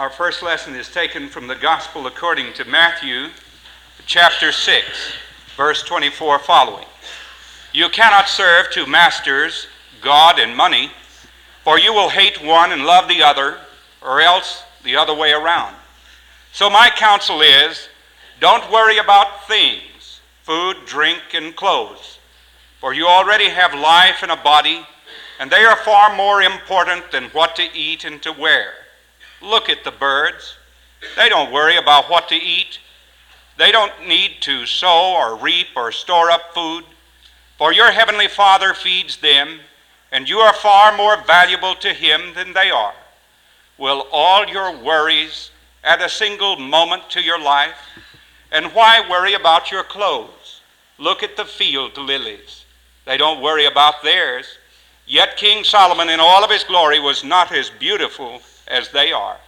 Our 0.00 0.08
first 0.08 0.42
lesson 0.42 0.74
is 0.76 0.88
taken 0.88 1.28
from 1.28 1.46
the 1.46 1.54
Gospel 1.54 2.06
according 2.06 2.54
to 2.54 2.64
Matthew, 2.64 3.28
chapter 4.06 4.50
6, 4.50 4.86
verse 5.58 5.82
24 5.82 6.38
following. 6.38 6.86
You 7.74 7.90
cannot 7.90 8.26
serve 8.26 8.70
two 8.70 8.86
masters, 8.86 9.66
God 10.00 10.38
and 10.38 10.56
money, 10.56 10.90
for 11.64 11.78
you 11.78 11.92
will 11.92 12.08
hate 12.08 12.42
one 12.42 12.72
and 12.72 12.86
love 12.86 13.08
the 13.08 13.22
other, 13.22 13.58
or 14.00 14.22
else 14.22 14.62
the 14.84 14.96
other 14.96 15.12
way 15.12 15.32
around. 15.32 15.76
So, 16.50 16.70
my 16.70 16.88
counsel 16.96 17.42
is 17.42 17.90
don't 18.40 18.72
worry 18.72 18.96
about 18.96 19.46
things 19.48 20.22
food, 20.44 20.78
drink, 20.86 21.20
and 21.34 21.54
clothes, 21.54 22.20
for 22.80 22.94
you 22.94 23.06
already 23.06 23.50
have 23.50 23.74
life 23.74 24.22
and 24.22 24.32
a 24.32 24.36
body, 24.36 24.80
and 25.38 25.50
they 25.50 25.62
are 25.66 25.76
far 25.76 26.16
more 26.16 26.40
important 26.40 27.12
than 27.12 27.24
what 27.32 27.54
to 27.56 27.68
eat 27.74 28.06
and 28.06 28.22
to 28.22 28.32
wear. 28.32 28.79
Look 29.42 29.68
at 29.68 29.84
the 29.84 29.90
birds. 29.90 30.56
They 31.16 31.28
don't 31.28 31.52
worry 31.52 31.76
about 31.76 32.10
what 32.10 32.28
to 32.28 32.34
eat. 32.34 32.78
They 33.56 33.72
don't 33.72 34.06
need 34.06 34.36
to 34.42 34.66
sow 34.66 35.14
or 35.14 35.36
reap 35.36 35.68
or 35.76 35.92
store 35.92 36.30
up 36.30 36.54
food, 36.54 36.84
for 37.58 37.72
your 37.72 37.90
heavenly 37.90 38.28
Father 38.28 38.72
feeds 38.72 39.18
them, 39.18 39.60
and 40.12 40.28
you 40.28 40.38
are 40.38 40.54
far 40.54 40.96
more 40.96 41.22
valuable 41.24 41.74
to 41.76 41.92
Him 41.92 42.32
than 42.34 42.52
they 42.52 42.70
are. 42.70 42.94
Will 43.76 44.06
all 44.12 44.46
your 44.46 44.76
worries 44.76 45.50
add 45.84 46.00
a 46.00 46.08
single 46.08 46.56
moment 46.56 47.08
to 47.10 47.20
your 47.22 47.40
life? 47.40 47.76
And 48.52 48.74
why 48.74 49.06
worry 49.08 49.34
about 49.34 49.70
your 49.70 49.84
clothes? 49.84 50.60
Look 50.98 51.22
at 51.22 51.36
the 51.36 51.44
field 51.44 51.96
lilies. 51.96 52.64
They 53.06 53.16
don't 53.16 53.42
worry 53.42 53.66
about 53.66 54.02
theirs. 54.02 54.46
Yet 55.06 55.36
King 55.36 55.64
Solomon, 55.64 56.08
in 56.08 56.20
all 56.20 56.44
of 56.44 56.50
his 56.50 56.64
glory, 56.64 57.00
was 57.00 57.24
not 57.24 57.52
as 57.52 57.70
beautiful 57.70 58.40
as 58.70 58.90
they 58.90 59.12
are. 59.12 59.38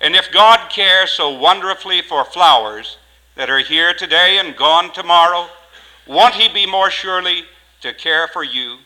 And 0.00 0.16
if 0.16 0.32
God 0.32 0.70
cares 0.70 1.12
so 1.12 1.30
wonderfully 1.30 2.02
for 2.02 2.24
flowers 2.24 2.98
that 3.36 3.50
are 3.50 3.60
here 3.60 3.94
today 3.94 4.38
and 4.38 4.56
gone 4.56 4.92
tomorrow, 4.92 5.48
won't 6.06 6.34
he 6.34 6.48
be 6.48 6.66
more 6.66 6.90
surely 6.90 7.44
to 7.80 7.94
care 7.94 8.26
for 8.28 8.42
you, 8.42 8.78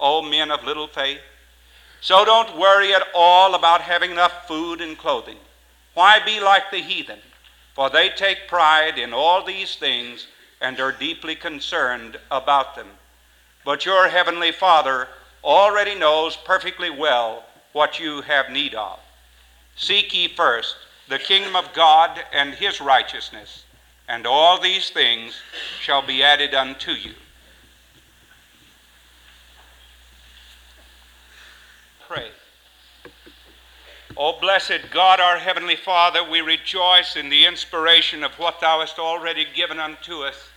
O 0.00 0.22
men 0.22 0.50
of 0.50 0.64
little 0.64 0.88
faith? 0.88 1.20
So 2.00 2.24
don't 2.24 2.58
worry 2.58 2.94
at 2.94 3.06
all 3.14 3.54
about 3.54 3.82
having 3.82 4.10
enough 4.10 4.46
food 4.46 4.80
and 4.80 4.96
clothing. 4.96 5.38
Why 5.94 6.20
be 6.24 6.40
like 6.40 6.70
the 6.70 6.78
heathen? 6.78 7.18
For 7.74 7.90
they 7.90 8.08
take 8.10 8.48
pride 8.48 8.98
in 8.98 9.12
all 9.12 9.44
these 9.44 9.76
things 9.76 10.26
and 10.60 10.78
are 10.80 10.92
deeply 10.92 11.34
concerned 11.34 12.18
about 12.30 12.76
them. 12.76 12.88
But 13.64 13.84
your 13.84 14.08
heavenly 14.08 14.52
Father 14.52 15.08
already 15.42 15.94
knows 15.94 16.36
perfectly 16.36 16.90
well 16.90 17.44
what 17.72 18.00
you 18.00 18.22
have 18.22 18.50
need 18.50 18.74
of. 18.74 18.98
Seek 19.78 20.12
ye 20.12 20.26
first 20.26 20.74
the 21.08 21.20
kingdom 21.20 21.54
of 21.54 21.72
God 21.72 22.20
and 22.32 22.52
his 22.52 22.80
righteousness, 22.80 23.64
and 24.08 24.26
all 24.26 24.60
these 24.60 24.90
things 24.90 25.34
shall 25.80 26.02
be 26.02 26.22
added 26.22 26.52
unto 26.52 26.90
you. 26.90 27.14
Pray. 32.08 32.28
O 34.16 34.40
blessed 34.40 34.90
God, 34.90 35.20
our 35.20 35.38
heavenly 35.38 35.76
Father, 35.76 36.28
we 36.28 36.40
rejoice 36.40 37.14
in 37.14 37.28
the 37.28 37.46
inspiration 37.46 38.24
of 38.24 38.32
what 38.32 38.60
thou 38.60 38.80
hast 38.80 38.98
already 38.98 39.46
given 39.54 39.78
unto 39.78 40.22
us 40.22 40.48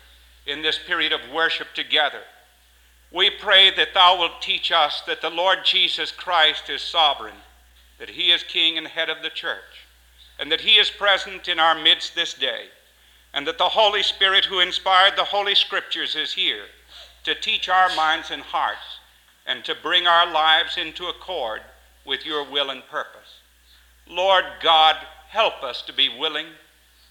in 0.48 0.64
this 0.64 0.80
period 0.80 1.14
of 1.14 1.22
worship 1.32 1.68
together. 1.76 2.22
We 3.12 3.30
pray 3.30 3.70
that 3.76 3.94
thou 3.94 4.18
wilt 4.18 4.42
teach 4.42 4.72
us 4.72 5.02
that 5.06 5.22
the 5.22 5.30
Lord 5.30 5.60
Jesus 5.64 6.12
Christ 6.12 6.72
is 6.72 6.82
sovereign 6.82 7.36
that 8.02 8.10
he 8.10 8.32
is 8.32 8.42
king 8.42 8.80
and 8.80 8.88
head 8.88 9.12
of 9.12 9.22
the 9.22 9.30
church, 9.30 9.86
and 10.40 10.52
that 10.52 10.62
he 10.62 10.72
is 10.72 10.90
present 10.90 11.48
in 11.48 11.60
our 11.60 11.80
midst 11.80 12.16
this 12.16 12.34
day, 12.34 12.66
and 13.32 13.46
that 13.46 13.60
the 13.60 13.70
Holy 13.70 14.02
Spirit 14.02 14.44
who 14.44 14.60
inspired 14.60 15.16
the 15.16 15.24
Holy 15.24 15.54
Scriptures 15.54 16.16
is 16.16 16.34
here 16.34 16.64
to 17.24 17.36
teach 17.36 17.70
our 17.70 17.96
minds 17.96 18.32
and 18.32 18.42
hearts 18.42 18.98
and 19.46 19.64
to 19.64 19.76
bring 19.84 20.08
our 20.08 20.26
lives 20.34 20.78
into 20.78 21.06
accord 21.06 21.62
with 22.04 22.26
your 22.26 22.44
will 22.44 22.72
and 22.72 22.82
purpose. 22.88 23.38
Lord 24.10 24.46
God, 24.64 24.96
help 25.30 25.62
us 25.62 25.84
to 25.84 25.94
be 25.94 26.10
willing, 26.10 26.48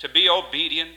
to 0.01 0.09
be 0.09 0.29
obedient, 0.29 0.91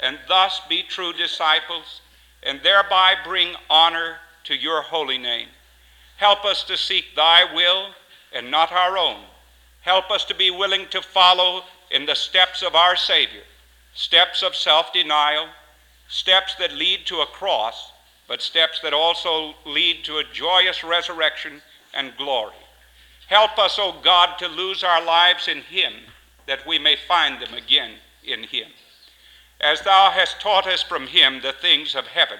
and 0.00 0.18
thus 0.26 0.60
be 0.68 0.82
true 0.82 1.12
disciples, 1.12 2.00
and 2.42 2.60
thereby 2.64 3.14
bring 3.24 3.54
honor 3.70 4.16
to 4.42 4.56
your 4.56 4.82
holy 4.82 5.18
name. 5.18 5.50
Help 6.16 6.44
us 6.44 6.64
to 6.64 6.76
seek 6.76 7.14
thy 7.14 7.44
will 7.54 7.90
and 8.32 8.50
not 8.50 8.72
our 8.72 8.98
own 8.98 9.20
Help 9.86 10.10
us 10.10 10.24
to 10.24 10.34
be 10.34 10.50
willing 10.50 10.88
to 10.88 11.00
follow 11.00 11.62
in 11.92 12.06
the 12.06 12.16
steps 12.16 12.60
of 12.60 12.74
our 12.74 12.96
Savior, 12.96 13.44
steps 13.94 14.42
of 14.42 14.56
self 14.56 14.92
denial, 14.92 15.46
steps 16.08 16.56
that 16.56 16.72
lead 16.72 17.06
to 17.06 17.20
a 17.20 17.26
cross, 17.26 17.92
but 18.26 18.42
steps 18.42 18.80
that 18.80 18.92
also 18.92 19.54
lead 19.64 20.02
to 20.02 20.18
a 20.18 20.24
joyous 20.24 20.82
resurrection 20.82 21.62
and 21.94 22.16
glory. 22.16 22.56
Help 23.28 23.56
us, 23.60 23.78
O 23.78 23.94
God, 24.02 24.36
to 24.40 24.48
lose 24.48 24.82
our 24.82 25.00
lives 25.00 25.46
in 25.46 25.58
Him, 25.58 25.92
that 26.48 26.66
we 26.66 26.80
may 26.80 26.96
find 26.96 27.40
them 27.40 27.54
again 27.54 27.92
in 28.24 28.42
Him. 28.42 28.66
As 29.60 29.82
Thou 29.82 30.10
hast 30.10 30.40
taught 30.40 30.66
us 30.66 30.82
from 30.82 31.06
Him 31.06 31.42
the 31.42 31.52
things 31.52 31.94
of 31.94 32.08
heaven, 32.08 32.38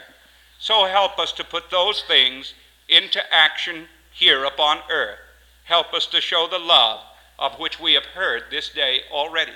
so 0.58 0.86
help 0.86 1.16
us 1.20 1.30
to 1.34 1.44
put 1.44 1.70
those 1.70 2.02
things 2.08 2.54
into 2.88 3.22
action 3.32 3.86
here 4.10 4.42
upon 4.44 4.78
earth. 4.90 5.20
Help 5.62 5.94
us 5.94 6.06
to 6.06 6.20
show 6.20 6.48
the 6.50 6.58
love 6.58 7.04
of 7.38 7.58
which 7.58 7.80
we 7.80 7.94
have 7.94 8.06
heard 8.06 8.44
this 8.50 8.69
day 8.69 9.00
already. 9.10 9.52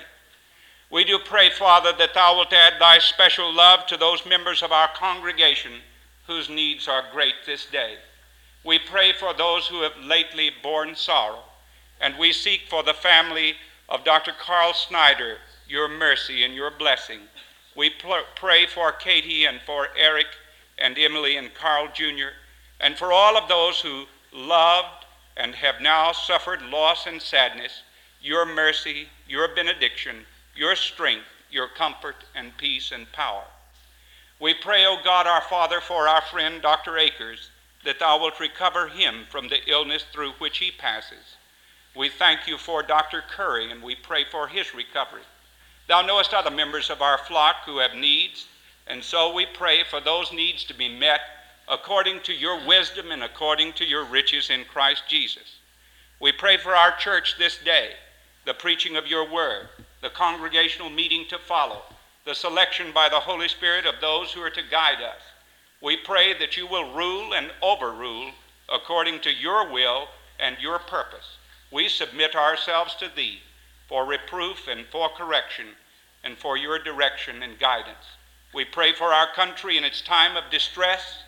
We 0.89 1.03
do 1.05 1.19
pray, 1.19 1.49
Father, 1.49 1.93
that 1.97 2.13
Thou 2.13 2.35
wilt 2.35 2.51
add 2.51 2.73
Thy 2.79 2.99
special 2.99 3.51
love 3.51 3.85
to 3.87 3.97
those 3.97 4.25
members 4.25 4.61
of 4.61 4.71
our 4.71 4.89
congregation 4.89 5.73
whose 6.27 6.49
needs 6.49 6.87
are 6.87 7.05
great 7.11 7.35
this 7.45 7.65
day. 7.65 7.95
We 8.63 8.77
pray 8.77 9.13
for 9.13 9.33
those 9.33 9.67
who 9.67 9.81
have 9.81 9.97
lately 9.97 10.51
borne 10.61 10.95
sorrow, 10.95 11.43
and 11.99 12.17
we 12.17 12.33
seek 12.33 12.63
for 12.69 12.83
the 12.83 12.93
family 12.93 13.55
of 13.89 14.03
Dr. 14.03 14.33
Carl 14.37 14.73
Snyder 14.73 15.37
your 15.67 15.87
mercy 15.87 16.43
and 16.43 16.53
your 16.53 16.71
blessing. 16.71 17.21
We 17.75 17.89
pl- 17.89 18.25
pray 18.35 18.65
for 18.65 18.91
Katie 18.91 19.45
and 19.45 19.61
for 19.65 19.87
Eric 19.97 20.27
and 20.77 20.97
Emily 20.97 21.37
and 21.37 21.53
Carl 21.53 21.87
Jr., 21.93 22.33
and 22.79 22.97
for 22.97 23.13
all 23.13 23.37
of 23.37 23.47
those 23.47 23.79
who 23.79 24.05
loved 24.33 25.00
and 25.37 25.55
have 25.55 25.81
now 25.81 26.11
suffered 26.11 26.61
loss 26.61 27.07
and 27.07 27.21
sadness, 27.21 27.83
your 28.21 28.45
mercy, 28.45 29.07
your 29.27 29.47
benediction, 29.55 30.25
your 30.55 30.75
strength, 30.75 31.25
your 31.49 31.67
comfort 31.67 32.15
and 32.35 32.57
peace 32.57 32.91
and 32.91 33.11
power. 33.11 33.43
We 34.39 34.53
pray, 34.53 34.85
O 34.85 34.97
God 35.03 35.27
our 35.27 35.41
Father, 35.41 35.79
for 35.79 36.07
our 36.07 36.21
friend 36.21 36.61
Dr. 36.61 36.97
Akers, 36.97 37.49
that 37.83 37.99
thou 37.99 38.19
wilt 38.19 38.39
recover 38.39 38.87
him 38.87 39.25
from 39.29 39.47
the 39.47 39.69
illness 39.69 40.03
through 40.11 40.31
which 40.33 40.57
he 40.59 40.71
passes. 40.71 41.35
We 41.95 42.09
thank 42.09 42.47
you 42.47 42.57
for 42.57 42.83
Dr. 42.83 43.21
Curry, 43.21 43.71
and 43.71 43.83
we 43.83 43.95
pray 43.95 44.23
for 44.23 44.47
his 44.47 44.73
recovery. 44.73 45.23
Thou 45.87 46.01
knowest 46.01 46.33
other 46.33 46.51
members 46.51 46.89
of 46.89 47.01
our 47.01 47.17
flock 47.17 47.57
who 47.65 47.79
have 47.79 47.95
needs, 47.95 48.47
and 48.87 49.03
so 49.03 49.33
we 49.33 49.45
pray 49.45 49.83
for 49.83 49.99
those 49.99 50.31
needs 50.31 50.63
to 50.65 50.73
be 50.73 50.87
met 50.87 51.21
according 51.69 52.21
to 52.21 52.33
your 52.33 52.65
wisdom 52.65 53.11
and 53.11 53.23
according 53.23 53.73
to 53.73 53.85
your 53.85 54.05
riches 54.05 54.49
in 54.49 54.63
Christ 54.65 55.03
Jesus. 55.07 55.59
We 56.19 56.31
pray 56.31 56.57
for 56.57 56.75
our 56.75 56.95
church 56.97 57.35
this 57.37 57.57
day, 57.57 57.91
the 58.45 58.53
preaching 58.53 58.95
of 58.95 59.07
your 59.07 59.31
word, 59.31 59.69
the 60.01 60.09
congregational 60.09 60.89
meeting 60.89 61.25
to 61.29 61.37
follow, 61.37 61.81
the 62.25 62.35
selection 62.35 62.91
by 62.93 63.09
the 63.09 63.19
Holy 63.19 63.47
Spirit 63.47 63.85
of 63.85 63.95
those 64.01 64.31
who 64.31 64.41
are 64.41 64.49
to 64.49 64.61
guide 64.69 65.01
us. 65.01 65.21
We 65.81 65.97
pray 65.97 66.37
that 66.37 66.57
you 66.57 66.67
will 66.67 66.93
rule 66.93 67.33
and 67.33 67.51
overrule 67.61 68.31
according 68.69 69.21
to 69.21 69.33
your 69.33 69.71
will 69.71 70.07
and 70.39 70.57
your 70.59 70.79
purpose. 70.79 71.37
We 71.71 71.87
submit 71.87 72.35
ourselves 72.35 72.95
to 72.95 73.09
thee 73.15 73.39
for 73.87 74.05
reproof 74.05 74.67
and 74.67 74.85
for 74.87 75.09
correction 75.09 75.67
and 76.23 76.37
for 76.37 76.57
your 76.57 76.79
direction 76.79 77.41
and 77.41 77.57
guidance. 77.57 78.05
We 78.53 78.65
pray 78.65 78.93
for 78.93 79.07
our 79.07 79.31
country 79.33 79.77
in 79.77 79.83
its 79.83 80.01
time 80.01 80.37
of 80.37 80.51
distress 80.51 81.23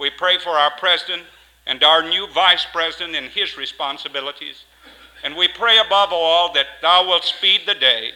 we 0.00 0.08
pray 0.08 0.38
for 0.38 0.50
our 0.50 0.72
president 0.78 1.22
and 1.66 1.84
our 1.84 2.02
new 2.02 2.26
vice 2.32 2.66
president 2.72 3.14
and 3.14 3.26
his 3.26 3.58
responsibilities. 3.58 4.64
And 5.22 5.36
we 5.36 5.46
pray 5.46 5.78
above 5.78 6.08
all 6.10 6.52
that 6.54 6.66
thou 6.80 7.06
wilt 7.06 7.24
speed 7.24 7.60
the 7.66 7.74
day 7.74 8.12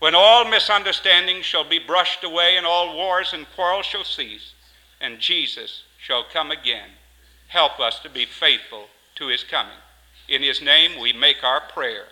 when 0.00 0.14
all 0.14 0.44
misunderstandings 0.44 1.46
shall 1.46 1.64
be 1.64 1.78
brushed 1.78 2.22
away 2.22 2.56
and 2.56 2.66
all 2.66 2.94
wars 2.94 3.32
and 3.32 3.46
quarrels 3.56 3.86
shall 3.86 4.04
cease, 4.04 4.52
and 5.00 5.18
Jesus 5.18 5.82
shall 5.98 6.24
come 6.30 6.50
again. 6.50 6.90
Help 7.48 7.80
us 7.80 7.98
to 8.00 8.10
be 8.10 8.26
faithful 8.26 8.86
to 9.16 9.28
his 9.28 9.42
coming. 9.42 9.72
In 10.28 10.42
his 10.42 10.60
name 10.60 11.00
we 11.00 11.12
make 11.14 11.42
our 11.42 11.62
prayer. 11.72 12.04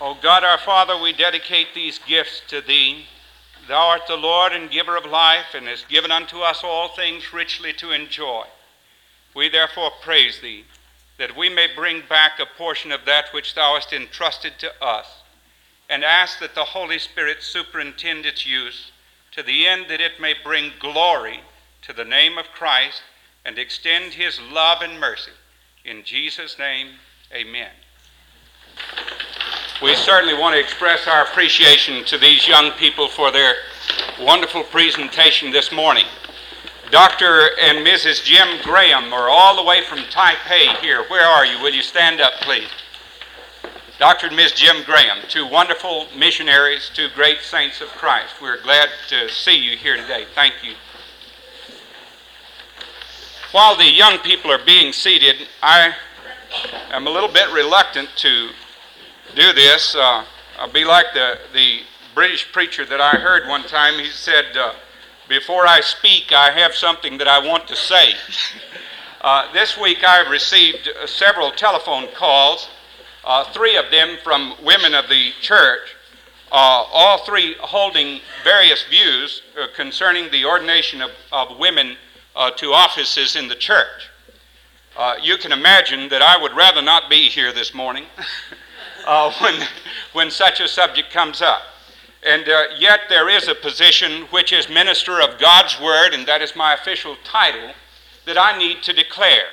O 0.00 0.12
oh 0.12 0.18
God 0.22 0.44
our 0.44 0.58
Father, 0.58 0.96
we 0.96 1.12
dedicate 1.12 1.74
these 1.74 1.98
gifts 1.98 2.40
to 2.46 2.60
thee. 2.60 3.06
Thou 3.68 3.88
art 3.88 4.06
the 4.08 4.16
Lord 4.16 4.52
and 4.52 4.70
giver 4.70 4.96
of 4.96 5.04
life, 5.04 5.54
and 5.54 5.66
hast 5.66 5.88
given 5.88 6.10
unto 6.10 6.40
us 6.40 6.64
all 6.64 6.88
things 6.88 7.32
richly 7.32 7.72
to 7.74 7.92
enjoy. 7.92 8.44
We 9.34 9.48
therefore 9.48 9.90
praise 10.02 10.40
thee. 10.40 10.64
that 11.18 11.36
we 11.36 11.48
may 11.48 11.66
bring 11.74 12.02
back 12.08 12.38
a 12.38 12.46
portion 12.46 12.92
of 12.92 13.04
that 13.04 13.26
which 13.34 13.54
thou 13.54 13.74
hast 13.74 13.92
entrusted 13.92 14.52
to 14.60 14.70
us, 14.82 15.06
and 15.90 16.04
ask 16.04 16.38
that 16.38 16.54
the 16.54 16.64
Holy 16.64 16.98
Spirit 16.98 17.42
superintend 17.42 18.24
its 18.24 18.46
use 18.46 18.92
to 19.32 19.42
the 19.42 19.66
end 19.66 19.86
that 19.88 20.00
it 20.00 20.20
may 20.20 20.34
bring 20.42 20.72
glory 20.78 21.40
to 21.82 21.92
the 21.92 22.04
name 22.04 22.38
of 22.38 22.46
Christ 22.54 23.02
and 23.44 23.58
extend 23.58 24.14
his 24.14 24.40
love 24.40 24.80
and 24.80 24.98
mercy. 24.98 25.32
In 25.84 26.04
Jesus' 26.04 26.58
name, 26.58 26.94
amen. 27.32 27.70
We 29.80 29.94
certainly 29.94 30.34
want 30.34 30.54
to 30.54 30.60
express 30.60 31.06
our 31.06 31.22
appreciation 31.22 32.04
to 32.06 32.18
these 32.18 32.48
young 32.48 32.72
people 32.72 33.06
for 33.06 33.30
their 33.30 33.54
wonderful 34.20 34.64
presentation 34.64 35.52
this 35.52 35.70
morning. 35.70 36.04
Dr. 36.90 37.50
and 37.60 37.86
Mrs. 37.86 38.24
Jim 38.24 38.60
Graham 38.64 39.12
are 39.12 39.28
all 39.28 39.54
the 39.54 39.62
way 39.62 39.84
from 39.84 39.98
Taipei 39.98 40.76
here. 40.80 41.04
Where 41.04 41.24
are 41.24 41.46
you? 41.46 41.62
Will 41.62 41.72
you 41.72 41.82
stand 41.82 42.20
up, 42.20 42.32
please? 42.40 42.66
Dr. 44.00 44.26
and 44.26 44.36
Ms. 44.36 44.50
Jim 44.52 44.82
Graham, 44.84 45.18
two 45.28 45.46
wonderful 45.46 46.08
missionaries, 46.16 46.90
two 46.92 47.08
great 47.14 47.42
saints 47.42 47.80
of 47.80 47.86
Christ. 47.88 48.34
We're 48.42 48.60
glad 48.60 48.88
to 49.10 49.28
see 49.28 49.56
you 49.56 49.76
here 49.76 49.96
today. 49.96 50.24
Thank 50.34 50.54
you. 50.64 50.72
While 53.52 53.76
the 53.76 53.88
young 53.88 54.18
people 54.18 54.50
are 54.50 54.64
being 54.64 54.92
seated, 54.92 55.46
I 55.62 55.94
am 56.90 57.06
a 57.06 57.10
little 57.10 57.32
bit 57.32 57.52
reluctant 57.52 58.08
to 58.16 58.50
do 59.38 59.52
this. 59.52 59.94
Uh, 59.94 60.24
I'll 60.58 60.72
be 60.72 60.84
like 60.84 61.06
the, 61.14 61.38
the 61.54 61.82
British 62.12 62.50
preacher 62.50 62.84
that 62.84 63.00
I 63.00 63.10
heard 63.10 63.46
one 63.46 63.62
time. 63.62 64.00
He 64.00 64.10
said, 64.10 64.56
uh, 64.56 64.72
before 65.28 65.64
I 65.64 65.80
speak, 65.80 66.32
I 66.32 66.50
have 66.50 66.74
something 66.74 67.18
that 67.18 67.28
I 67.28 67.38
want 67.38 67.68
to 67.68 67.76
say. 67.76 68.14
Uh, 69.20 69.52
this 69.52 69.76
week 69.76 70.04
I've 70.04 70.30
received 70.30 70.88
uh, 70.88 71.04
several 71.06 71.50
telephone 71.50 72.06
calls, 72.16 72.68
uh, 73.24 73.44
three 73.52 73.76
of 73.76 73.90
them 73.90 74.16
from 74.22 74.54
women 74.64 74.94
of 74.94 75.08
the 75.08 75.32
church, 75.40 75.94
uh, 76.52 76.54
all 76.54 77.24
three 77.24 77.54
holding 77.60 78.20
various 78.42 78.84
views 78.84 79.42
concerning 79.74 80.30
the 80.30 80.44
ordination 80.44 81.02
of, 81.02 81.10
of 81.32 81.58
women 81.58 81.96
to 82.56 82.72
offices 82.72 83.34
in 83.34 83.48
the 83.48 83.56
church. 83.56 84.08
you 85.20 85.36
can 85.36 85.50
imagine 85.50 86.08
that 86.08 86.22
I 86.22 86.40
would 86.40 86.54
rather 86.54 86.80
not 86.80 87.10
be 87.10 87.28
here 87.28 87.52
this 87.52 87.74
morning 87.74 88.04
when, 89.40 89.66
when 90.12 90.30
such 90.30 90.60
a 90.60 90.68
subject 90.68 91.10
comes 91.10 91.40
up. 91.40 91.62
And 92.22 92.48
uh, 92.48 92.64
yet 92.78 93.00
there 93.08 93.28
is 93.28 93.48
a 93.48 93.54
position 93.54 94.22
which 94.30 94.52
is 94.52 94.68
minister 94.68 95.20
of 95.20 95.38
God's 95.38 95.80
word, 95.80 96.12
and 96.12 96.26
that 96.26 96.42
is 96.42 96.54
my 96.54 96.74
official 96.74 97.16
title, 97.24 97.72
that 98.26 98.36
I 98.36 98.58
need 98.58 98.82
to 98.82 98.92
declare. 98.92 99.46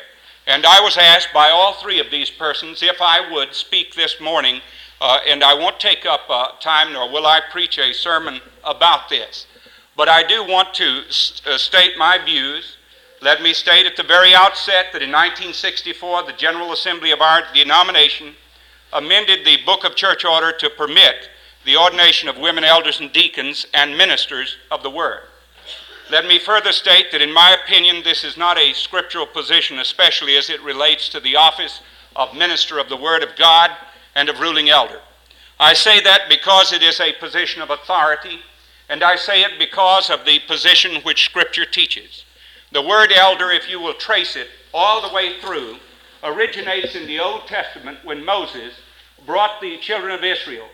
And 0.47 0.65
I 0.65 0.81
was 0.81 0.97
asked 0.97 1.29
by 1.33 1.49
all 1.49 1.73
three 1.73 1.99
of 1.99 2.11
these 2.11 2.29
persons 2.29 2.83
if 2.83 2.97
I 3.01 3.31
would 3.31 3.53
speak 3.53 3.95
this 3.95 4.19
morning, 4.19 4.61
uh, 4.99 5.19
and 5.27 5.43
I 5.43 5.53
won't 5.53 5.79
take 5.79 6.05
up 6.05 6.21
uh, 6.29 6.49
time 6.59 6.93
nor 6.93 7.09
will 7.09 7.25
I 7.25 7.39
preach 7.51 7.77
a 7.77 7.93
sermon 7.93 8.41
about 8.63 9.09
this. 9.09 9.47
But 9.95 10.09
I 10.09 10.23
do 10.23 10.43
want 10.43 10.73
to 10.75 11.03
st- 11.09 11.47
uh, 11.47 11.57
state 11.57 11.97
my 11.97 12.17
views. 12.17 12.77
Let 13.21 13.41
me 13.41 13.53
state 13.53 13.85
at 13.85 13.95
the 13.95 14.03
very 14.03 14.35
outset 14.35 14.87
that 14.91 15.01
in 15.01 15.11
1964, 15.11 16.23
the 16.23 16.33
General 16.33 16.73
Assembly 16.73 17.11
of 17.11 17.21
our 17.21 17.43
denomination 17.53 18.35
amended 18.95 19.45
the 19.45 19.57
Book 19.65 19.83
of 19.83 19.95
Church 19.95 20.23
Order 20.23 20.53
to 20.53 20.69
permit 20.69 21.29
the 21.65 21.75
ordination 21.75 22.29
of 22.29 22.37
women 22.37 22.63
elders 22.63 23.01
and 23.01 23.11
deacons 23.11 23.67
and 23.73 23.97
ministers 23.97 24.55
of 24.71 24.83
the 24.83 24.89
Word. 24.89 25.19
Let 26.09 26.25
me 26.25 26.39
further 26.39 26.71
state 26.71 27.11
that, 27.11 27.21
in 27.21 27.33
my 27.33 27.57
opinion, 27.61 28.03
this 28.03 28.23
is 28.23 28.37
not 28.37 28.57
a 28.57 28.71
scriptural 28.71 29.25
position, 29.25 29.79
especially 29.79 30.37
as 30.37 30.49
it 30.49 30.63
relates 30.63 31.09
to 31.09 31.19
the 31.19 31.35
office 31.35 31.81
of 32.15 32.37
minister 32.37 32.79
of 32.79 32.87
the 32.87 32.95
Word 32.95 33.21
of 33.21 33.35
God 33.35 33.71
and 34.15 34.29
of 34.29 34.39
ruling 34.39 34.69
elder. 34.69 35.01
I 35.59 35.73
say 35.73 35.99
that 36.01 36.29
because 36.29 36.71
it 36.71 36.81
is 36.81 37.01
a 37.01 37.13
position 37.19 37.61
of 37.61 37.71
authority, 37.71 38.39
and 38.87 39.03
I 39.03 39.17
say 39.17 39.41
it 39.41 39.59
because 39.59 40.09
of 40.09 40.23
the 40.23 40.39
position 40.47 41.01
which 41.01 41.25
Scripture 41.25 41.65
teaches. 41.65 42.23
The 42.71 42.81
word 42.81 43.11
elder, 43.11 43.51
if 43.51 43.69
you 43.69 43.79
will 43.79 43.93
trace 43.93 44.35
it 44.35 44.47
all 44.73 45.01
the 45.01 45.13
way 45.13 45.39
through, 45.39 45.77
originates 46.23 46.95
in 46.95 47.07
the 47.07 47.19
Old 47.19 47.47
Testament 47.47 47.99
when 48.03 48.25
Moses 48.25 48.73
brought 49.25 49.61
the 49.61 49.77
children 49.77 50.11
of 50.11 50.23
Israel 50.23 50.67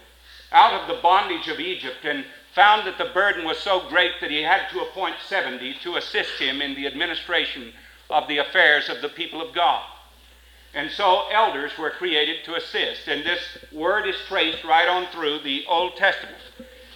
out 0.52 0.74
of 0.74 0.88
the 0.88 1.02
bondage 1.02 1.48
of 1.48 1.60
Egypt 1.60 2.04
and 2.04 2.26
found 2.54 2.86
that 2.86 2.98
the 2.98 3.12
burden 3.14 3.46
was 3.46 3.58
so 3.58 3.88
great 3.90 4.12
that 4.20 4.32
he 4.32 4.42
had 4.42 4.68
to 4.70 4.82
appoint 4.82 5.16
70 5.26 5.76
to 5.84 5.96
assist 5.96 6.40
him 6.40 6.62
in 6.62 6.76
the 6.76 6.86
administration 6.88 7.72
of 8.10 8.28
the 8.28 8.40
affairs 8.40 8.90
of 8.90 9.02
the 9.02 9.10
people 9.10 9.42
of 9.42 9.56
God. 9.56 9.84
And 10.74 10.90
so 10.92 11.28
elders 11.32 11.72
were 11.78 11.90
created 11.90 12.46
to 12.46 12.56
assist. 12.56 13.08
And 13.08 13.26
this 13.26 13.42
word 13.72 14.08
is 14.08 14.16
traced 14.28 14.64
right 14.64 14.88
on 14.88 15.08
through 15.08 15.40
the 15.40 15.66
Old 15.68 15.96
Testament. 15.98 16.38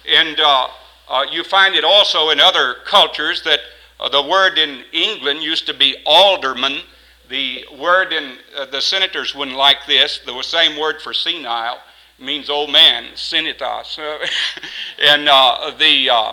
And 0.08 0.38
uh, 0.40 0.68
uh, 1.08 1.26
you 1.30 1.44
find 1.44 1.74
it 1.74 1.84
also 1.84 2.30
in 2.30 2.40
other 2.40 2.76
cultures 2.86 3.42
that 3.42 3.60
uh, 4.00 4.08
the 4.08 4.22
word 4.22 4.58
in 4.58 4.82
England 4.92 5.42
used 5.42 5.66
to 5.66 5.74
be 5.74 5.96
alderman. 6.06 6.80
The 7.28 7.64
word 7.78 8.12
in 8.12 8.38
uh, 8.56 8.66
the 8.66 8.80
senators 8.80 9.34
wouldn't 9.34 9.56
like 9.56 9.86
this, 9.86 10.20
the 10.24 10.40
same 10.42 10.78
word 10.78 11.02
for 11.02 11.12
senile 11.12 11.78
means 12.18 12.48
old 12.48 12.70
man, 12.70 13.04
sinitas. 13.14 13.98
and 15.02 15.28
uh, 15.28 15.72
the, 15.78 16.10
uh, 16.10 16.32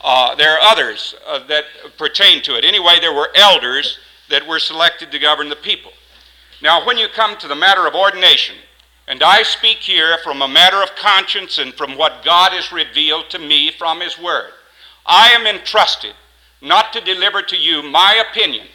uh, 0.00 0.34
there 0.34 0.54
are 0.54 0.60
others 0.60 1.14
uh, 1.26 1.46
that 1.46 1.64
pertain 1.96 2.42
to 2.42 2.56
it. 2.56 2.64
Anyway, 2.64 2.98
there 3.00 3.14
were 3.14 3.30
elders 3.34 3.98
that 4.28 4.46
were 4.46 4.58
selected 4.58 5.10
to 5.12 5.18
govern 5.18 5.48
the 5.48 5.56
people. 5.56 5.92
Now, 6.60 6.86
when 6.86 6.98
you 6.98 7.08
come 7.08 7.36
to 7.38 7.48
the 7.48 7.54
matter 7.54 7.86
of 7.86 7.94
ordination, 7.94 8.56
and 9.08 9.22
I 9.22 9.42
speak 9.42 9.78
here 9.78 10.16
from 10.22 10.42
a 10.42 10.48
matter 10.48 10.82
of 10.82 10.94
conscience 10.96 11.58
and 11.58 11.74
from 11.74 11.96
what 11.96 12.24
God 12.24 12.52
has 12.52 12.72
revealed 12.72 13.30
to 13.30 13.38
me 13.38 13.70
from 13.70 14.00
His 14.00 14.18
Word, 14.18 14.52
I 15.04 15.30
am 15.30 15.46
entrusted 15.46 16.14
not 16.60 16.92
to 16.92 17.00
deliver 17.00 17.42
to 17.42 17.56
you 17.56 17.82
my 17.82 18.22
opinions, 18.30 18.68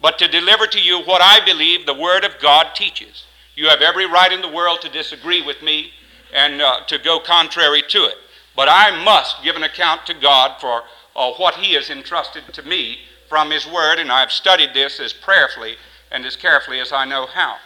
but 0.00 0.18
to 0.18 0.28
deliver 0.28 0.66
to 0.66 0.80
you 0.80 1.00
what 1.02 1.22
I 1.22 1.44
believe 1.44 1.86
the 1.86 1.94
Word 1.94 2.24
of 2.24 2.38
God 2.40 2.74
teaches. 2.74 3.24
You 3.54 3.68
have 3.68 3.80
every 3.80 4.06
right 4.06 4.32
in 4.32 4.42
the 4.42 4.52
world 4.52 4.82
to 4.82 4.88
disagree 4.88 5.42
with 5.42 5.62
me 5.62 5.92
and 6.34 6.60
uh, 6.60 6.80
to 6.88 6.98
go 6.98 7.18
contrary 7.18 7.82
to 7.88 8.04
it. 8.04 8.16
But 8.54 8.68
I 8.70 9.02
must 9.04 9.42
give 9.42 9.56
an 9.56 9.62
account 9.62 10.06
to 10.06 10.14
God 10.14 10.60
for 10.60 10.82
uh, 11.14 11.32
what 11.32 11.54
He 11.54 11.74
has 11.74 11.90
entrusted 11.90 12.44
to 12.52 12.62
me 12.62 12.98
from 13.28 13.50
His 13.50 13.66
Word, 13.66 13.98
and 13.98 14.12
I've 14.12 14.32
studied 14.32 14.74
this 14.74 15.00
as 15.00 15.12
prayerfully 15.12 15.76
and 16.10 16.24
as 16.24 16.36
carefully 16.36 16.80
as 16.80 16.92
I 16.92 17.04
know 17.04 17.26
how. 17.26 17.56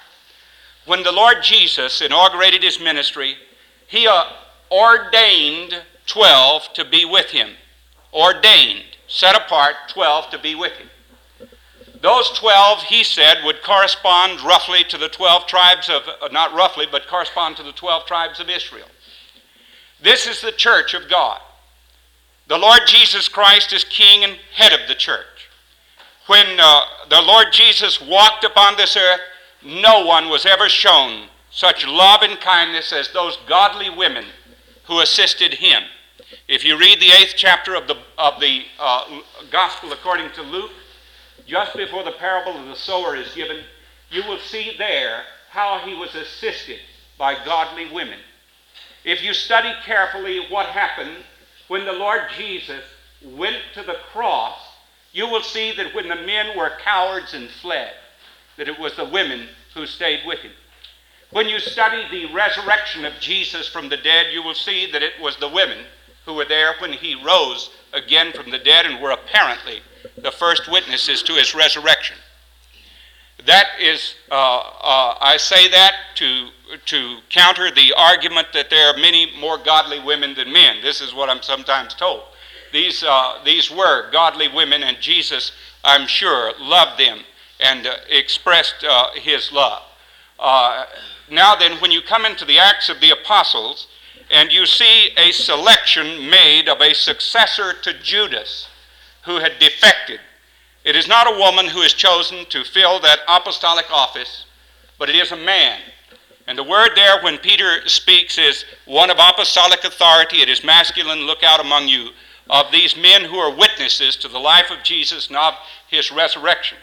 When 0.86 1.02
the 1.02 1.12
Lord 1.12 1.38
Jesus 1.42 2.00
inaugurated 2.00 2.62
His 2.62 2.80
ministry, 2.80 3.37
He 3.87 4.06
uh, 4.06 4.25
ordained 4.70 5.82
12 6.06 6.72
to 6.75 6.84
be 6.84 7.04
with 7.04 7.30
Him. 7.30 7.50
Ordained, 8.12 8.84
set 9.06 9.37
apart 9.37 9.75
12 9.88 10.30
to 10.30 10.38
be 10.38 10.54
with 10.54 10.72
Him. 10.72 10.88
Those 12.00 12.30
12, 12.38 12.85
he 12.85 13.04
said, 13.04 13.45
would 13.45 13.62
correspond 13.62 14.40
roughly 14.40 14.85
to 14.85 14.97
the 14.97 15.09
12 15.09 15.47
tribes 15.47 15.90
of, 15.90 16.02
uh, 16.23 16.28
not 16.28 16.54
roughly, 16.54 16.87
but 16.90 17.07
correspond 17.07 17.57
to 17.57 17.62
the 17.62 17.73
12 17.73 18.07
tribes 18.07 18.40
of 18.40 18.49
Israel. 18.49 18.88
This 20.02 20.26
is 20.26 20.40
the 20.40 20.52
church 20.52 20.95
of 20.95 21.11
God. 21.11 21.40
The 22.49 22.57
Lord 22.59 22.80
Jesus 22.87 23.28
Christ 23.28 23.73
is 23.73 23.85
king 23.85 24.25
and 24.25 24.38
head 24.54 24.73
of 24.73 24.88
the 24.88 24.95
church. 24.95 25.25
When 26.26 26.59
uh, 26.59 26.83
the 27.09 27.21
Lord 27.21 27.49
Jesus 27.52 28.00
walked 28.00 28.45
upon 28.45 28.76
this 28.76 28.97
earth, 28.97 29.21
no 29.62 30.04
one 30.04 30.28
was 30.30 30.47
ever 30.47 30.69
shown 30.69 31.26
such 31.50 31.87
love 31.87 32.23
and 32.23 32.40
kindness 32.40 32.92
as 32.92 33.12
those 33.12 33.37
godly 33.47 33.90
women 33.90 34.25
who 34.85 35.00
assisted 35.00 35.54
him. 35.54 35.83
If 36.49 36.64
you 36.64 36.78
read 36.78 37.00
the 37.00 37.12
eighth 37.12 37.35
chapter 37.37 37.75
of 37.75 37.87
the, 37.87 37.97
of 38.16 38.40
the 38.40 38.62
uh, 38.78 39.21
Gospel 39.50 39.92
according 39.92 40.30
to 40.33 40.42
Luke, 40.42 40.71
just 41.50 41.76
before 41.76 42.04
the 42.04 42.12
parable 42.12 42.57
of 42.57 42.66
the 42.66 42.76
sower 42.76 43.16
is 43.16 43.35
given, 43.35 43.59
you 44.09 44.23
will 44.28 44.38
see 44.38 44.76
there 44.78 45.25
how 45.50 45.80
he 45.85 45.95
was 45.95 46.14
assisted 46.14 46.78
by 47.19 47.45
godly 47.45 47.90
women. 47.92 48.21
If 49.04 49.21
you 49.21 49.35
study 49.35 49.73
carefully 49.85 50.47
what 50.49 50.66
happened 50.66 51.16
when 51.66 51.85
the 51.85 51.92
Lord 51.92 52.23
Jesus 52.37 52.85
went 53.25 53.57
to 53.75 53.83
the 53.83 53.97
cross, 54.12 54.59
you 55.12 55.26
will 55.26 55.42
see 55.42 55.73
that 55.73 55.92
when 55.92 56.09
the 56.09 56.14
men 56.14 56.57
were 56.57 56.71
cowards 56.85 57.35
and 57.35 57.50
fled, 57.50 57.92
that 58.57 58.69
it 58.69 58.78
was 58.78 58.95
the 58.95 59.04
women 59.04 59.49
who 59.75 59.87
stayed 59.87 60.21
with 60.25 60.38
him. 60.38 60.52
When 61.30 61.49
you 61.49 61.59
study 61.59 62.04
the 62.11 62.33
resurrection 62.33 63.04
of 63.04 63.14
Jesus 63.19 63.66
from 63.66 63.88
the 63.88 63.97
dead, 63.97 64.33
you 64.33 64.42
will 64.42 64.54
see 64.54 64.90
that 64.92 65.02
it 65.02 65.21
was 65.21 65.37
the 65.37 65.49
women 65.49 65.78
who 66.26 66.35
were 66.35 66.45
there 66.45 66.75
when 66.78 66.92
he 66.92 67.25
rose 67.25 67.71
again 67.92 68.33
from 68.33 68.50
the 68.52 68.59
dead 68.59 68.87
and 68.87 69.02
were 69.02 69.11
apparently 69.11 69.80
the 70.16 70.30
first 70.30 70.71
witnesses 70.71 71.23
to 71.25 71.35
his 71.35 71.54
resurrection. 71.54 72.16
That 73.47 73.66
is, 73.80 74.14
uh, 74.30 74.35
uh, 74.35 75.14
I 75.21 75.37
say 75.38 75.69
that 75.71 75.95
to, 76.16 76.49
to 76.87 77.19
counter 77.30 77.71
the 77.71 77.95
argument 77.97 78.49
that 78.52 78.71
there 78.71 78.92
are 78.92 78.97
many 78.97 79.33
more 79.38 79.59
godly 79.59 79.99
women 79.99 80.35
than 80.35 80.52
men. 80.52 80.83
This 80.83 81.00
is 81.00 81.14
what 81.14 81.30
I'm 81.30 81.42
sometimes 81.42 81.95
told. 81.95 82.23
These, 82.73 83.02
uh, 83.02 83.40
these 83.45 83.71
were 83.71 84.11
godly 84.11 84.49
women, 84.49 84.83
and 84.83 84.99
Jesus, 85.00 85.52
I'm 85.83 86.07
sure, 86.07 86.52
loved 86.59 87.00
them 87.00 87.21
and 87.59 87.87
uh, 87.87 87.97
expressed 88.09 88.85
uh, 88.88 89.11
his 89.14 89.52
love. 89.52 89.83
Uh, 90.38 90.87
now 91.30 91.54
then, 91.57 91.78
when 91.78 91.90
you 91.90 92.02
come 92.02 92.25
into 92.25 92.45
the 92.45 92.59
Acts 92.59 92.88
of 92.88 93.00
the 93.00 93.11
Apostles, 93.11 93.87
and 94.30 94.52
you 94.52 94.64
see 94.64 95.11
a 95.16 95.33
selection 95.33 96.30
made 96.30 96.69
of 96.69 96.80
a 96.80 96.95
successor 96.95 97.73
to 97.73 97.92
Judas 97.95 98.69
who 99.24 99.36
had 99.38 99.58
defected. 99.58 100.20
It 100.84 100.96
is 100.96 101.06
not 101.06 101.26
a 101.26 101.38
woman 101.38 101.66
who 101.66 101.82
is 101.82 101.92
chosen 101.92 102.46
to 102.46 102.64
fill 102.64 103.00
that 103.00 103.20
apostolic 103.28 103.90
office, 103.92 104.46
but 104.98 105.10
it 105.10 105.16
is 105.16 105.32
a 105.32 105.36
man. 105.36 105.80
And 106.46 106.56
the 106.56 106.64
word 106.64 106.90
there, 106.96 107.22
when 107.22 107.38
Peter 107.38 107.86
speaks, 107.86 108.38
is 108.38 108.64
one 108.86 109.10
of 109.10 109.18
apostolic 109.18 109.84
authority. 109.84 110.42
It 110.42 110.48
is 110.48 110.64
masculine. 110.64 111.20
Look 111.20 111.44
out 111.44 111.60
among 111.60 111.88
you 111.88 112.10
of 112.48 112.72
these 112.72 112.96
men 112.96 113.24
who 113.24 113.36
are 113.36 113.54
witnesses 113.54 114.16
to 114.16 114.28
the 114.28 114.38
life 114.38 114.70
of 114.70 114.82
Jesus 114.82 115.28
and 115.28 115.36
of 115.36 115.54
his 115.88 116.10
resurrection. 116.10 116.78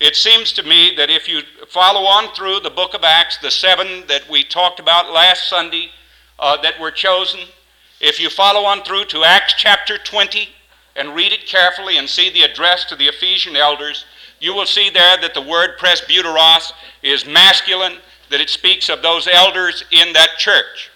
It 0.00 0.16
seems 0.16 0.52
to 0.54 0.62
me 0.62 0.94
that 0.96 1.10
if 1.10 1.28
you 1.28 1.42
follow 1.68 2.00
on 2.00 2.34
through 2.34 2.60
the 2.60 2.70
book 2.70 2.94
of 2.94 3.04
Acts, 3.04 3.36
the 3.36 3.50
seven 3.50 4.06
that 4.08 4.28
we 4.28 4.42
talked 4.42 4.80
about 4.80 5.12
last 5.12 5.48
Sunday 5.48 5.90
uh, 6.38 6.56
that 6.62 6.80
were 6.80 6.90
chosen, 6.90 7.40
if 8.00 8.18
you 8.18 8.30
follow 8.30 8.64
on 8.64 8.82
through 8.82 9.04
to 9.04 9.24
Acts 9.24 9.54
chapter 9.56 9.98
20 9.98 10.48
and 11.00 11.14
read 11.14 11.32
it 11.32 11.46
carefully 11.46 11.96
and 11.96 12.08
see 12.08 12.28
the 12.28 12.42
address 12.42 12.84
to 12.84 12.94
the 12.94 13.06
Ephesian 13.06 13.56
elders, 13.56 14.04
you 14.38 14.54
will 14.54 14.66
see 14.66 14.90
there 14.90 15.18
that 15.18 15.32
the 15.32 15.40
word 15.40 15.78
presbyteros 15.78 16.72
is 17.02 17.24
masculine, 17.24 17.96
that 18.28 18.40
it 18.40 18.50
speaks 18.50 18.90
of 18.90 19.00
those 19.00 19.26
elders 19.26 19.82
in 19.90 20.12
that 20.12 20.36
church. 20.36 20.90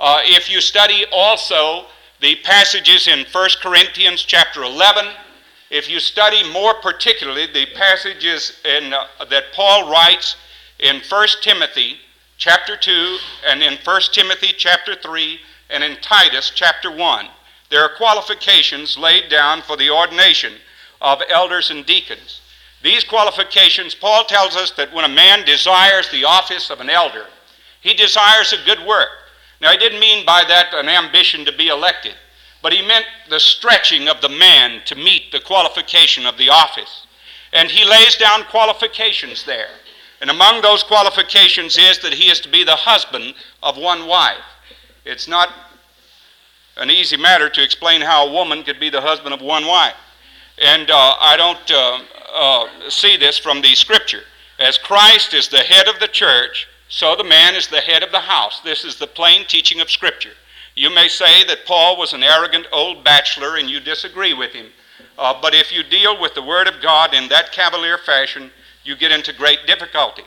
Uh, 0.00 0.20
if 0.24 0.50
you 0.50 0.60
study 0.60 1.04
also 1.12 1.86
the 2.20 2.34
passages 2.42 3.06
in 3.06 3.24
1 3.30 3.48
Corinthians 3.62 4.22
chapter 4.22 4.64
11, 4.64 5.06
if 5.70 5.88
you 5.88 6.00
study 6.00 6.50
more 6.52 6.74
particularly 6.82 7.46
the 7.46 7.66
passages 7.76 8.58
in, 8.64 8.92
uh, 8.92 9.06
that 9.30 9.52
Paul 9.54 9.88
writes 9.88 10.36
in 10.80 11.00
1 11.08 11.28
Timothy 11.40 11.98
chapter 12.36 12.76
2 12.76 13.18
and 13.48 13.62
in 13.62 13.78
1 13.84 14.00
Timothy 14.12 14.52
chapter 14.56 14.96
3 14.96 15.38
and 15.70 15.84
in 15.84 15.96
Titus 16.02 16.50
chapter 16.52 16.90
1, 16.94 17.28
there 17.70 17.82
are 17.82 17.96
qualifications 17.96 18.96
laid 18.96 19.28
down 19.28 19.62
for 19.62 19.76
the 19.76 19.90
ordination 19.90 20.54
of 21.00 21.22
elders 21.28 21.70
and 21.70 21.84
deacons. 21.84 22.40
These 22.82 23.04
qualifications, 23.04 23.94
Paul 23.94 24.24
tells 24.24 24.56
us 24.56 24.70
that 24.72 24.92
when 24.92 25.04
a 25.04 25.08
man 25.08 25.44
desires 25.44 26.08
the 26.10 26.24
office 26.24 26.70
of 26.70 26.80
an 26.80 26.90
elder, 26.90 27.26
he 27.80 27.94
desires 27.94 28.52
a 28.52 28.64
good 28.64 28.86
work. 28.86 29.08
Now, 29.60 29.70
he 29.70 29.78
didn't 29.78 30.00
mean 30.00 30.26
by 30.26 30.44
that 30.46 30.74
an 30.74 30.88
ambition 30.88 31.44
to 31.46 31.52
be 31.52 31.68
elected, 31.68 32.14
but 32.62 32.72
he 32.72 32.86
meant 32.86 33.06
the 33.28 33.40
stretching 33.40 34.08
of 34.08 34.20
the 34.20 34.28
man 34.28 34.82
to 34.84 34.94
meet 34.94 35.32
the 35.32 35.40
qualification 35.40 36.26
of 36.26 36.36
the 36.36 36.50
office. 36.50 37.06
And 37.52 37.70
he 37.70 37.88
lays 37.88 38.16
down 38.16 38.44
qualifications 38.44 39.44
there. 39.44 39.68
And 40.20 40.30
among 40.30 40.62
those 40.62 40.82
qualifications 40.82 41.76
is 41.78 41.98
that 42.00 42.14
he 42.14 42.30
is 42.30 42.40
to 42.40 42.48
be 42.48 42.64
the 42.64 42.76
husband 42.76 43.34
of 43.62 43.76
one 43.76 44.06
wife. 44.06 44.44
It's 45.04 45.28
not 45.28 45.50
an 46.76 46.90
easy 46.90 47.16
matter 47.16 47.48
to 47.48 47.62
explain 47.62 48.00
how 48.00 48.26
a 48.26 48.32
woman 48.32 48.62
could 48.62 48.78
be 48.78 48.90
the 48.90 49.00
husband 49.00 49.34
of 49.34 49.40
one 49.40 49.66
wife. 49.66 49.94
And 50.58 50.90
uh, 50.90 51.14
I 51.20 51.36
don't 51.36 51.70
uh, 51.70 52.00
uh, 52.34 52.90
see 52.90 53.16
this 53.16 53.38
from 53.38 53.60
the 53.62 53.74
scripture. 53.74 54.22
As 54.58 54.78
Christ 54.78 55.34
is 55.34 55.48
the 55.48 55.58
head 55.58 55.88
of 55.88 56.00
the 56.00 56.08
church, 56.08 56.66
so 56.88 57.16
the 57.16 57.24
man 57.24 57.54
is 57.54 57.66
the 57.66 57.80
head 57.80 58.02
of 58.02 58.12
the 58.12 58.20
house. 58.20 58.60
This 58.60 58.84
is 58.84 58.96
the 58.96 59.06
plain 59.06 59.46
teaching 59.46 59.80
of 59.80 59.90
scripture. 59.90 60.32
You 60.74 60.94
may 60.94 61.08
say 61.08 61.44
that 61.44 61.66
Paul 61.66 61.96
was 61.96 62.12
an 62.12 62.22
arrogant 62.22 62.66
old 62.72 63.02
bachelor 63.02 63.56
and 63.56 63.68
you 63.68 63.80
disagree 63.80 64.34
with 64.34 64.52
him. 64.52 64.66
Uh, 65.18 65.34
but 65.40 65.54
if 65.54 65.72
you 65.72 65.82
deal 65.82 66.20
with 66.20 66.34
the 66.34 66.42
Word 66.42 66.68
of 66.68 66.82
God 66.82 67.14
in 67.14 67.28
that 67.30 67.52
cavalier 67.52 67.98
fashion, 67.98 68.50
you 68.84 68.94
get 68.94 69.12
into 69.12 69.32
great 69.32 69.60
difficulty. 69.66 70.22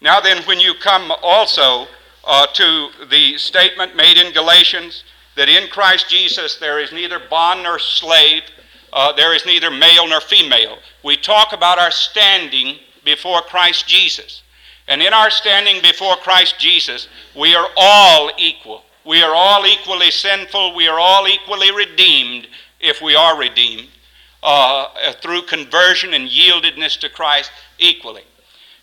Now, 0.00 0.20
then, 0.20 0.42
when 0.44 0.58
you 0.58 0.74
come 0.74 1.12
also 1.22 1.86
uh, 2.24 2.46
to 2.46 2.88
the 3.08 3.38
statement 3.38 3.94
made 3.94 4.16
in 4.16 4.32
Galatians 4.32 5.04
that 5.36 5.48
in 5.48 5.68
Christ 5.68 6.08
Jesus 6.08 6.56
there 6.56 6.80
is 6.80 6.92
neither 6.92 7.20
bond 7.30 7.62
nor 7.62 7.78
slave, 7.78 8.42
uh, 8.92 9.12
there 9.12 9.34
is 9.34 9.46
neither 9.46 9.70
male 9.70 10.08
nor 10.08 10.20
female, 10.20 10.78
we 11.02 11.16
talk 11.16 11.52
about 11.52 11.78
our 11.78 11.90
standing 11.90 12.78
before 13.04 13.40
Christ 13.42 13.86
Jesus. 13.86 14.42
And 14.88 15.02
in 15.02 15.12
our 15.12 15.30
standing 15.30 15.80
before 15.80 16.16
Christ 16.16 16.58
Jesus, 16.58 17.08
we 17.34 17.54
are 17.54 17.68
all 17.76 18.30
equal. 18.36 18.84
We 19.04 19.22
are 19.22 19.34
all 19.34 19.66
equally 19.66 20.10
sinful. 20.10 20.74
We 20.74 20.88
are 20.88 20.98
all 20.98 21.26
equally 21.26 21.70
redeemed 21.72 22.48
if 22.80 23.00
we 23.00 23.14
are 23.14 23.38
redeemed 23.38 23.88
uh, 24.42 25.12
through 25.20 25.42
conversion 25.42 26.14
and 26.14 26.28
yieldedness 26.28 26.98
to 27.00 27.08
Christ 27.08 27.50
equally. 27.78 28.22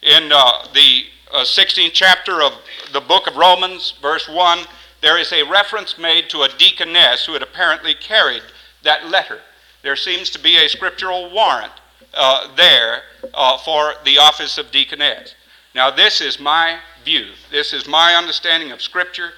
In 0.01 0.31
uh, 0.31 0.67
the 0.73 1.03
uh, 1.31 1.43
16th 1.43 1.91
chapter 1.93 2.41
of 2.41 2.53
the 2.93 3.01
book 3.01 3.27
of 3.27 3.35
Romans, 3.35 3.93
verse 4.01 4.27
1, 4.27 4.59
there 5.01 5.17
is 5.17 5.31
a 5.31 5.43
reference 5.43 5.97
made 5.97 6.29
to 6.29 6.41
a 6.41 6.49
deaconess 6.57 7.25
who 7.25 7.33
had 7.33 7.43
apparently 7.43 7.93
carried 7.93 8.43
that 8.83 9.07
letter. 9.07 9.39
There 9.81 9.95
seems 9.95 10.29
to 10.31 10.39
be 10.39 10.57
a 10.57 10.67
scriptural 10.67 11.31
warrant 11.31 11.71
uh, 12.13 12.53
there 12.55 13.03
uh, 13.33 13.57
for 13.59 13.93
the 14.03 14.17
office 14.17 14.57
of 14.57 14.71
deaconess. 14.71 15.35
Now, 15.75 15.91
this 15.91 16.21
is 16.21 16.39
my 16.39 16.79
view. 17.03 17.27
This 17.51 17.73
is 17.73 17.87
my 17.87 18.15
understanding 18.15 18.71
of 18.71 18.81
Scripture. 18.81 19.31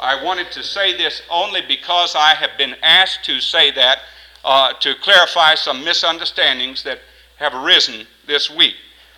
I 0.00 0.22
wanted 0.22 0.52
to 0.52 0.62
say 0.62 0.96
this 0.96 1.22
only 1.30 1.62
because 1.66 2.14
I 2.14 2.34
have 2.34 2.50
been 2.56 2.76
asked 2.82 3.24
to 3.24 3.40
say 3.40 3.70
that 3.72 3.98
uh, 4.44 4.74
to 4.80 4.94
clarify 5.02 5.54
some 5.54 5.84
misunderstandings 5.84 6.82
that 6.84 7.00
have 7.36 7.54
arisen 7.54 8.06
this 8.26 8.50
week. 8.50 8.74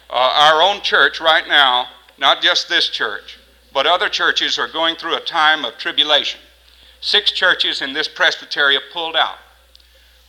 Uh, 0.08 0.14
our 0.14 0.62
own 0.62 0.80
church 0.80 1.20
right 1.20 1.46
now, 1.46 1.88
not 2.18 2.40
just 2.40 2.68
this 2.68 2.88
church, 2.88 3.38
but 3.72 3.86
other 3.86 4.08
churches 4.08 4.58
are 4.58 4.68
going 4.68 4.96
through 4.96 5.16
a 5.16 5.20
time 5.20 5.64
of 5.64 5.78
tribulation. 5.78 6.40
Six 7.00 7.32
churches 7.32 7.80
in 7.80 7.92
this 7.92 8.08
presbytery 8.08 8.78
pulled 8.92 9.16
out 9.16 9.38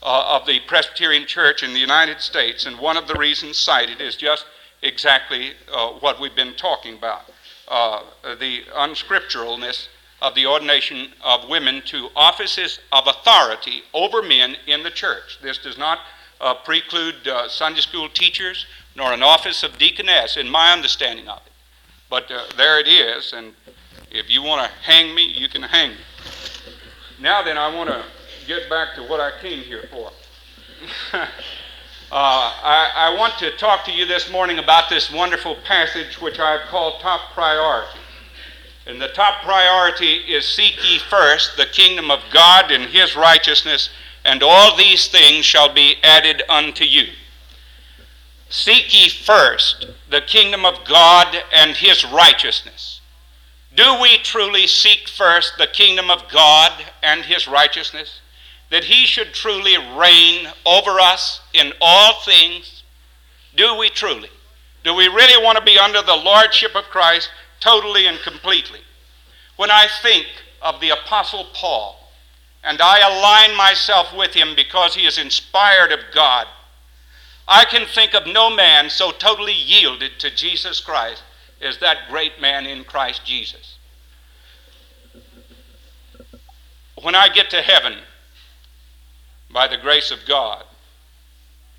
uh, 0.04 0.38
of 0.40 0.46
the 0.46 0.60
Presbyterian 0.68 1.28
Church 1.28 1.64
in 1.64 1.74
the 1.74 1.80
United 1.80 2.22
States, 2.22 2.66
and 2.66 2.80
one 2.80 2.98
of 2.98 3.08
the 3.08 3.16
reasons 3.16 3.58
cited 3.58 4.02
is 4.02 4.16
just 4.16 4.46
exactly 4.82 5.52
uh, 5.72 5.90
what 6.00 6.20
we've 6.20 6.36
been 6.36 6.56
talking 6.56 6.96
about 6.96 7.24
uh, 7.72 8.02
the 8.40 8.62
unscripturalness 8.76 9.88
of 10.22 10.36
the 10.36 10.46
ordination 10.46 11.14
of 11.24 11.50
women 11.50 11.82
to 11.86 12.10
offices 12.16 12.80
of 12.92 13.08
authority 13.08 13.82
over 13.94 14.22
men 14.22 14.56
in 14.68 14.84
the 14.84 14.92
church. 14.92 15.40
This 15.42 15.58
does 15.58 15.78
not 15.78 16.00
uh, 16.40 16.54
preclude 16.54 17.28
uh, 17.28 17.48
Sunday 17.48 17.82
school 17.82 18.10
teachers 18.10 18.66
nor 18.96 19.14
an 19.14 19.24
office 19.24 19.64
of 19.64 19.78
deaconess, 19.78 20.36
in 20.36 20.50
my 20.50 20.74
understanding 20.74 21.28
of 21.28 21.42
it. 21.46 21.51
But 22.12 22.30
uh, 22.30 22.44
there 22.58 22.78
it 22.78 22.90
is, 22.90 23.32
and 23.32 23.54
if 24.12 24.30
you 24.30 24.44
want 24.44 24.70
to 24.70 24.78
hang 24.80 25.16
me, 25.16 25.24
you 25.32 25.48
can 25.48 25.64
hang 25.64 25.92
me. 25.92 25.98
Now 27.22 27.42
then, 27.42 27.58
I 27.58 27.74
want 27.74 27.90
to 27.90 28.04
get 28.46 28.70
back 28.70 28.96
to 28.96 29.04
what 29.04 29.22
I 29.22 29.32
came 29.42 29.64
here 29.64 29.86
for. 29.90 30.12
uh, 31.14 31.24
I, 32.12 32.92
I 32.94 33.16
want 33.18 33.38
to 33.40 33.56
talk 33.56 33.86
to 33.86 33.94
you 33.94 34.06
this 34.06 34.30
morning 34.30 34.60
about 34.60 34.90
this 34.90 35.10
wonderful 35.10 35.56
passage 35.64 36.20
which 36.20 36.38
I've 36.38 36.68
called 36.68 37.00
Top 37.00 37.32
Priority. 37.32 38.00
And 38.86 39.02
the 39.02 39.08
top 39.10 39.44
priority 39.44 40.16
is 40.16 40.46
seek 40.46 40.76
ye 40.84 41.00
first 41.00 41.56
the 41.56 41.68
kingdom 41.68 42.12
of 42.12 42.20
God 42.34 42.72
and 42.72 42.92
his 42.92 43.16
righteousness, 43.16 43.90
and 44.26 44.44
all 44.44 44.76
these 44.76 45.08
things 45.08 45.46
shall 45.46 45.74
be 45.74 45.96
added 46.04 46.44
unto 46.50 46.84
you. 46.84 47.14
Seek 48.52 48.94
ye 48.94 49.08
first 49.08 49.86
the 50.10 50.20
kingdom 50.20 50.66
of 50.66 50.84
God 50.84 51.38
and 51.54 51.72
his 51.72 52.06
righteousness. 52.06 53.00
Do 53.74 54.02
we 54.02 54.18
truly 54.18 54.68
seek 54.68 55.08
first 55.08 55.54
the 55.58 55.68
kingdom 55.68 56.12
of 56.12 56.28
God 56.30 56.74
and 57.02 57.24
his 57.24 57.48
righteousness? 57.48 58.20
That 58.70 58.84
he 58.84 59.06
should 59.06 59.34
truly 59.34 59.78
reign 59.78 60.50
over 60.66 61.00
us 61.00 61.40
in 61.54 61.72
all 61.80 62.20
things? 62.26 62.84
Do 63.56 63.78
we 63.78 63.90
truly? 63.90 64.30
Do 64.84 64.96
we 64.96 65.08
really 65.08 65.42
want 65.42 65.58
to 65.58 65.64
be 65.64 65.80
under 65.80 66.02
the 66.02 66.16
lordship 66.16 66.76
of 66.76 66.84
Christ 66.86 67.30
totally 67.62 68.06
and 68.06 68.20
completely? 68.20 68.82
When 69.56 69.72
I 69.72 69.88
think 70.02 70.28
of 70.62 70.82
the 70.82 70.90
Apostle 70.90 71.46
Paul, 71.54 72.12
and 72.66 72.82
I 72.82 73.00
align 73.00 73.56
myself 73.56 74.14
with 74.14 74.34
him 74.34 74.56
because 74.58 74.94
he 74.94 75.06
is 75.06 75.18
inspired 75.18 75.94
of 75.94 76.00
God, 76.14 76.48
I 77.54 77.66
can 77.66 77.86
think 77.86 78.14
of 78.14 78.26
no 78.26 78.50
man 78.50 78.90
so 78.90 79.12
totally 79.12 79.52
yielded 79.54 80.20
to 80.20 80.34
Jesus 80.34 80.80
Christ 80.80 81.22
as 81.62 81.80
that 81.80 82.10
great 82.10 82.40
man 82.40 82.66
in 82.66 82.86
Christ 82.86 83.26
Jesus. 83.26 83.78
When 87.02 87.14
I 87.14 87.28
get 87.28 87.50
to 87.50 87.62
heaven, 87.62 87.98
by 89.52 89.68
the 89.68 89.76
grace 89.76 90.12
of 90.12 90.20
God, 90.26 90.64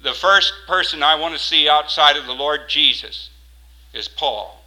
the 0.02 0.12
first 0.12 0.52
person 0.66 1.02
I 1.02 1.14
want 1.14 1.32
to 1.32 1.40
see 1.40 1.70
outside 1.70 2.18
of 2.18 2.26
the 2.26 2.34
Lord 2.34 2.68
Jesus 2.68 3.30
is 3.94 4.08
Paul. 4.08 4.62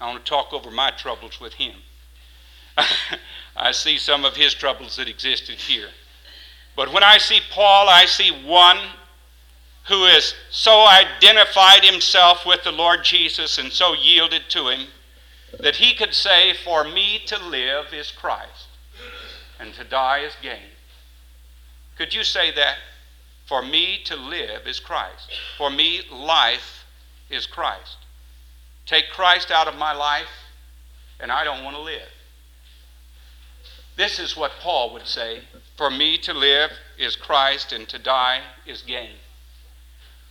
I 0.00 0.10
want 0.10 0.24
to 0.24 0.28
talk 0.28 0.52
over 0.52 0.72
my 0.72 0.90
troubles 0.90 1.40
with 1.40 1.52
him. 1.52 1.76
I 3.56 3.70
see 3.70 3.96
some 3.96 4.24
of 4.24 4.34
his 4.34 4.54
troubles 4.54 4.96
that 4.96 5.08
existed 5.08 5.54
here. 5.54 5.90
But 6.74 6.92
when 6.92 7.04
I 7.04 7.18
see 7.18 7.40
Paul, 7.48 7.88
I 7.88 8.06
see 8.06 8.32
one 8.44 8.78
who 9.88 10.04
has 10.04 10.34
so 10.50 10.86
identified 10.86 11.84
himself 11.84 12.44
with 12.44 12.62
the 12.62 12.72
Lord 12.72 13.04
Jesus 13.04 13.58
and 13.58 13.72
so 13.72 13.94
yielded 13.94 14.42
to 14.50 14.68
him 14.68 14.88
that 15.58 15.76
he 15.76 15.94
could 15.94 16.14
say, 16.14 16.52
For 16.52 16.84
me 16.84 17.20
to 17.26 17.42
live 17.42 17.92
is 17.92 18.10
Christ, 18.10 18.68
and 19.58 19.72
to 19.74 19.84
die 19.84 20.18
is 20.20 20.34
gain. 20.42 20.70
Could 21.96 22.14
you 22.14 22.22
say 22.22 22.52
that? 22.52 22.76
For 23.46 23.62
me 23.62 24.00
to 24.04 24.14
live 24.14 24.66
is 24.66 24.78
Christ. 24.78 25.32
For 25.56 25.70
me, 25.70 26.02
life 26.12 26.84
is 27.30 27.46
Christ. 27.46 27.96
Take 28.84 29.08
Christ 29.08 29.50
out 29.50 29.68
of 29.68 29.76
my 29.76 29.94
life, 29.94 30.28
and 31.18 31.32
I 31.32 31.44
don't 31.44 31.64
want 31.64 31.76
to 31.76 31.82
live. 31.82 32.08
This 33.96 34.18
is 34.18 34.36
what 34.36 34.52
Paul 34.60 34.92
would 34.92 35.06
say 35.06 35.40
For 35.76 35.90
me 35.90 36.18
to 36.18 36.34
live 36.34 36.72
is 36.98 37.16
Christ, 37.16 37.72
and 37.72 37.88
to 37.88 37.98
die 37.98 38.42
is 38.66 38.82
gain. 38.82 39.16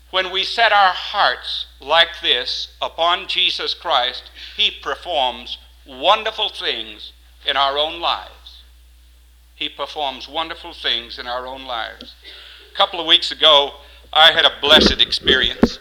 When 0.09 0.31
we 0.31 0.43
set 0.43 0.71
our 0.71 0.93
hearts 0.93 1.65
like 1.79 2.21
this 2.21 2.69
upon 2.81 3.27
Jesus 3.27 3.73
Christ, 3.73 4.23
He 4.55 4.71
performs 4.71 5.57
wonderful 5.85 6.49
things 6.49 7.11
in 7.45 7.57
our 7.57 7.77
own 7.77 7.99
lives. 7.99 8.63
He 9.55 9.69
performs 9.69 10.29
wonderful 10.29 10.73
things 10.73 11.17
in 11.17 11.27
our 11.27 11.47
own 11.47 11.65
lives. 11.65 12.15
A 12.71 12.75
couple 12.75 12.99
of 12.99 13.07
weeks 13.07 13.31
ago, 13.31 13.73
I 14.13 14.31
had 14.31 14.45
a 14.45 14.61
blessed 14.61 15.01
experience. 15.01 15.79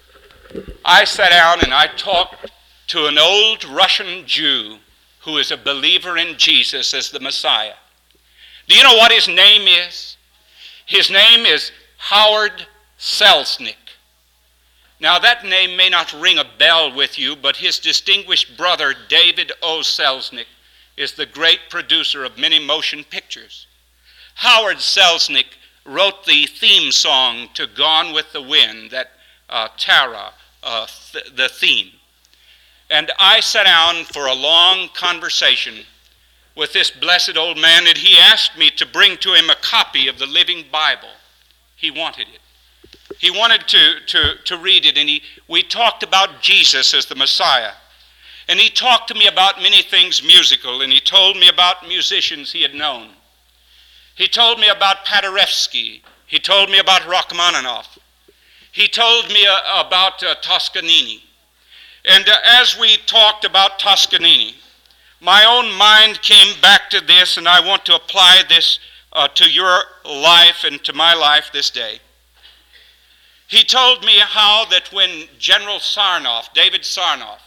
I 0.85 1.05
sat 1.05 1.31
down 1.31 1.61
and 1.61 1.75
I 1.75 1.87
talked 1.87 2.51
to 2.89 3.07
an 3.07 3.19
old 3.19 3.65
Russian 3.65 4.27
Jew 4.27 4.79
who 5.21 5.37
is 5.39 5.51
a 5.51 5.57
believer 5.57 6.17
in 6.17 6.39
Jesus 6.39 6.95
as 6.95 7.11
the 7.11 7.21
Messiah. 7.21 7.75
Do 8.69 8.77
you 8.77 8.83
know 8.83 8.97
what 8.97 9.13
his 9.13 9.29
name 9.29 9.69
is? 9.69 10.17
His 10.87 11.11
name 11.11 11.45
is 11.45 11.73
Howard 11.99 12.67
Selznick. 12.99 13.86
Now, 14.99 15.19
that 15.19 15.45
name 15.45 15.77
may 15.77 15.91
not 15.91 16.13
ring 16.13 16.39
a 16.39 16.45
bell 16.59 16.95
with 16.95 17.19
you, 17.19 17.37
but 17.37 17.57
his 17.57 17.79
distinguished 17.79 18.57
brother, 18.57 18.95
David 19.09 19.53
O. 19.63 19.81
Selznick, 19.81 20.47
is 20.97 21.13
the 21.13 21.27
great 21.27 21.61
producer 21.69 22.25
of 22.25 22.39
many 22.39 22.59
motion 22.59 23.05
pictures. 23.05 23.67
Howard 24.37 24.79
Selznick 24.79 25.59
wrote 25.85 26.25
the 26.25 26.47
theme 26.47 26.91
song 26.91 27.49
to 27.55 27.67
Gone 27.67 28.15
with 28.15 28.33
the 28.33 28.43
Wind, 28.43 28.91
that 28.91 29.13
uh, 29.51 29.69
Tara, 29.77 30.33
uh, 30.63 30.87
th- 31.13 31.35
the 31.37 31.49
theme. 31.49 31.91
And 32.89 33.11
I 33.19 33.41
sat 33.41 33.65
down 33.65 34.05
for 34.05 34.27
a 34.27 34.35
long 34.35 34.89
conversation 34.95 35.85
with 36.55 36.73
this 36.73 36.91
blessed 36.91 37.37
old 37.37 37.59
man, 37.59 37.87
and 37.87 37.99
he 37.99 38.17
asked 38.19 38.57
me 38.57 38.71
to 38.71 38.87
bring 38.87 39.19
to 39.19 39.35
him 39.35 39.51
a 39.51 39.57
copy 39.57 40.09
of 40.09 40.19
the 40.19 40.27
Living 40.27 40.65
Bible. 40.73 41.09
He 41.77 41.91
wanted 41.91 42.29
it. 42.29 42.41
He 43.19 43.31
wanted 43.31 43.67
to, 43.69 44.01
to, 44.07 44.35
to 44.45 44.59
read 44.59 44.85
it, 44.85 44.99
and 44.99 45.09
he, 45.09 45.23
we 45.49 45.63
talked 45.63 46.03
about 46.03 46.43
Jesus 46.43 46.93
as 46.93 47.07
the 47.07 47.15
Messiah. 47.15 47.73
And 48.49 48.61
he 48.61 48.71
talked 48.71 49.09
to 49.09 49.15
me 49.15 49.27
about 49.27 49.63
many 49.63 49.83
things 49.83 50.23
musical, 50.23 50.83
and 50.83 50.93
he 50.93 51.01
told 51.01 51.37
me 51.37 51.49
about 51.49 51.89
musicians 51.89 52.53
he 52.53 52.63
had 52.63 52.75
known. 52.75 53.11
He 54.15 54.29
told 54.29 54.61
me 54.61 54.69
about 54.69 55.05
Paderewski. 55.05 56.03
He 56.27 56.39
told 56.39 56.71
me 56.71 56.79
about 56.79 57.07
Rachmaninoff. 57.07 57.99
He 58.71 58.89
told 58.89 59.29
me 59.29 59.47
uh, 59.47 59.87
about 59.87 60.23
uh, 60.23 60.35
Toscanini. 60.43 61.23
And 62.05 62.29
uh, 62.29 62.37
as 62.45 62.79
we 62.79 62.99
talked 62.99 63.45
about 63.45 63.79
Toscanini, 63.79 64.55
my 65.21 65.45
own 65.45 65.73
mind 65.73 66.21
came 66.23 66.61
back 66.61 66.91
to 66.91 67.01
this, 67.01 67.37
and 67.37 67.49
I 67.49 67.67
want 67.67 67.85
to 67.87 67.97
apply 67.97 68.43
this 68.49 68.79
uh, 69.13 69.29
to 69.29 69.51
your 69.51 69.83
life 70.05 70.65
and 70.65 70.83
to 70.85 70.93
my 70.93 71.15
life 71.15 71.51
this 71.53 71.71
day. 71.71 72.01
He 73.49 73.63
told 73.63 74.05
me 74.05 74.19
how 74.19 74.65
that 74.71 74.93
when 74.93 75.29
General 75.39 75.79
Sarnoff, 75.79 76.53
David 76.53 76.83
Sarnoff, 76.83 77.41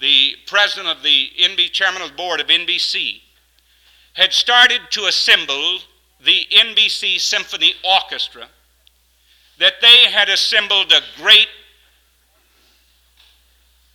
the 0.00 0.34
president 0.46 0.88
of 0.88 1.02
the 1.02 1.30
NB, 1.38 1.72
chairman 1.72 2.02
of 2.02 2.10
the 2.10 2.16
board 2.16 2.40
of 2.40 2.46
NBC, 2.46 3.20
had 4.14 4.32
started 4.32 4.80
to 4.90 5.04
assemble 5.06 5.78
the 6.24 6.46
NBC 6.50 7.20
Symphony 7.20 7.74
Orchestra, 7.84 8.48
that 9.58 9.74
they 9.80 10.10
had 10.10 10.28
assembled 10.28 10.92
a 10.92 11.02
great 11.20 11.48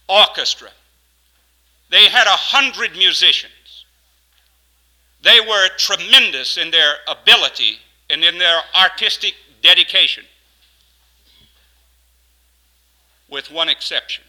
orchestra. 0.07 0.69
They 1.89 2.07
had 2.09 2.27
a 2.27 2.31
hundred 2.31 2.91
musicians. 2.93 3.85
They 5.21 5.39
were 5.39 5.69
tremendous 5.77 6.57
in 6.57 6.69
their 6.69 6.95
ability 7.07 7.77
and 8.09 8.23
in 8.23 8.37
their 8.37 8.59
artistic 8.75 9.33
dedication 9.61 10.25
with 13.33 13.51
one 13.51 13.67
exception. 13.67 14.23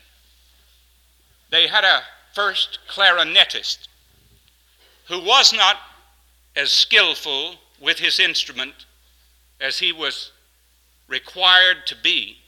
They 1.50 1.68
had 1.68 1.84
a 1.84 2.02
first 2.32 2.78
clarinetist 2.90 3.86
who 5.08 5.20
was 5.20 5.52
not 5.52 5.76
as 6.56 6.70
skillful 6.70 7.56
with 7.78 7.98
his 7.98 8.18
instrument 8.18 8.86
as 9.60 9.78
he 9.78 9.92
was 9.92 10.32
required 11.06 11.86
to 11.86 11.96
be. 12.02 12.38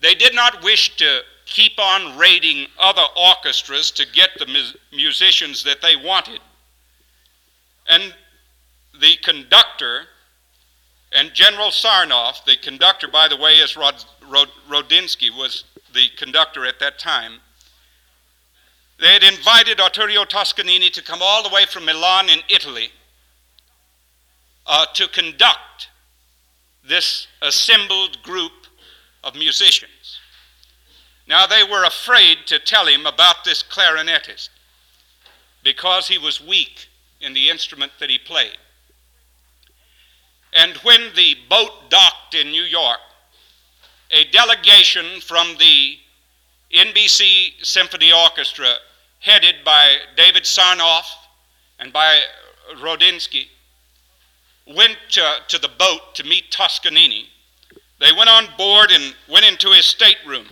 They 0.00 0.14
did 0.14 0.34
not 0.34 0.62
wish 0.62 0.94
to 0.96 1.20
keep 1.46 1.78
on 1.78 2.18
raiding 2.18 2.66
other 2.78 3.06
orchestras 3.16 3.90
to 3.92 4.06
get 4.06 4.30
the 4.38 4.46
mu- 4.46 4.96
musicians 4.96 5.64
that 5.64 5.80
they 5.80 5.96
wanted. 5.96 6.40
And 7.88 8.14
the 9.00 9.16
conductor 9.22 10.02
and 11.12 11.32
General 11.32 11.68
Sarnoff, 11.68 12.44
the 12.44 12.56
conductor, 12.56 13.08
by 13.08 13.28
the 13.28 13.36
way, 13.36 13.56
is 13.56 13.76
Rod, 13.76 14.04
Rod, 14.32 14.48
Rodzinski, 14.68 15.30
was 15.30 15.64
the 15.92 16.08
conductor 16.16 16.64
at 16.64 16.78
that 16.80 16.98
time. 16.98 17.40
They 18.98 19.12
had 19.12 19.22
invited 19.22 19.80
Arturo 19.80 20.24
Toscanini 20.24 20.88
to 20.90 21.02
come 21.02 21.18
all 21.20 21.42
the 21.42 21.54
way 21.54 21.66
from 21.66 21.84
Milan 21.84 22.28
in 22.30 22.38
Italy 22.48 22.90
uh, 24.66 24.86
to 24.94 25.08
conduct 25.08 25.88
this 26.86 27.26
assembled 27.42 28.22
group 28.22 28.52
of 29.22 29.34
musicians. 29.34 30.18
Now, 31.28 31.46
they 31.46 31.62
were 31.62 31.84
afraid 31.84 32.38
to 32.46 32.58
tell 32.58 32.86
him 32.86 33.06
about 33.06 33.44
this 33.44 33.62
clarinetist 33.62 34.48
because 35.62 36.08
he 36.08 36.18
was 36.18 36.40
weak 36.40 36.88
in 37.20 37.34
the 37.34 37.48
instrument 37.48 37.92
that 38.00 38.10
he 38.10 38.18
played. 38.18 38.56
And 40.52 40.76
when 40.78 41.14
the 41.14 41.36
boat 41.48 41.88
docked 41.88 42.34
in 42.34 42.50
New 42.50 42.64
York, 42.64 42.98
a 44.12 44.24
delegation 44.30 45.20
from 45.20 45.56
the 45.58 45.98
NBC 46.72 47.64
Symphony 47.64 48.12
Orchestra, 48.12 48.74
headed 49.20 49.56
by 49.64 49.96
David 50.16 50.44
Sarnoff 50.44 51.04
and 51.78 51.92
by 51.92 52.20
Rodzinski, 52.76 53.46
went 54.66 54.96
to, 55.10 55.36
to 55.48 55.58
the 55.58 55.70
boat 55.78 56.14
to 56.14 56.24
meet 56.24 56.50
Toscanini. 56.50 57.28
They 58.00 58.12
went 58.12 58.30
on 58.30 58.48
board 58.56 58.90
and 58.90 59.14
went 59.28 59.46
into 59.46 59.70
his 59.70 59.86
stateroom. 59.86 60.46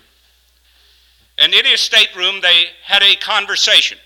And 1.39 1.55
in 1.55 1.65
his 1.65 1.81
stateroom, 1.81 2.41
they 2.41 2.67
had 2.85 3.03
a 3.03 3.17
conversation. 3.17 3.99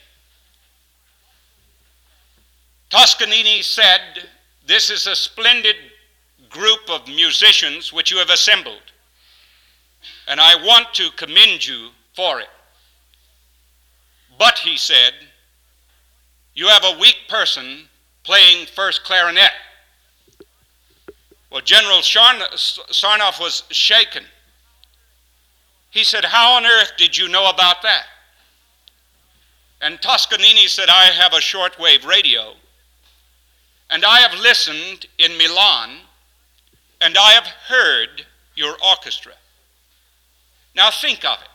Toscanini 2.90 3.62
said, 3.62 4.00
this 4.66 4.88
is 4.88 5.06
a 5.06 5.16
splendid 5.16 5.76
group 6.48 6.88
of 6.88 7.08
musicians 7.08 7.92
which 7.92 8.10
you 8.10 8.18
have 8.18 8.30
assembled, 8.30 8.80
and 10.28 10.40
I 10.40 10.56
want 10.56 10.94
to 10.94 11.10
commend 11.16 11.66
you 11.66 11.90
for 12.14 12.40
it. 12.40 12.48
But, 14.38 14.58
he 14.58 14.76
said, 14.76 15.12
you 16.54 16.68
have 16.68 16.84
a 16.84 16.98
weak 16.98 17.18
person 17.28 17.88
playing 18.22 18.66
first 18.66 19.04
clarinet. 19.04 19.52
Well, 21.50 21.60
General 21.60 21.98
Sarnoff 21.98 23.40
was 23.40 23.62
shaken. 23.70 24.24
He 25.90 26.02
said, 26.02 26.24
How 26.24 26.54
on 26.54 26.66
earth 26.66 26.92
did 26.96 27.16
you 27.16 27.28
know 27.28 27.48
about 27.48 27.82
that? 27.82 28.04
And 29.80 30.00
Toscanini 30.00 30.66
said, 30.66 30.88
I 30.88 31.04
have 31.06 31.32
a 31.32 31.36
shortwave 31.36 32.04
radio 32.04 32.54
and 33.90 34.04
I 34.04 34.20
have 34.20 34.38
listened 34.40 35.06
in 35.18 35.36
Milan, 35.38 35.98
and 37.00 37.16
I 37.16 37.32
have 37.32 37.46
heard 37.46 38.26
your 38.56 38.76
orchestra. 38.84 39.34
Now 40.74 40.90
think 40.90 41.24
of 41.24 41.38
it. 41.40 41.48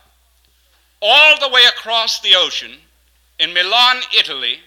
All 1.02 1.38
the 1.38 1.48
way 1.48 1.64
across 1.64 2.20
the 2.20 2.34
ocean, 2.34 2.72
in 3.38 3.54
Milan, 3.54 4.02
Italy, 4.18 4.58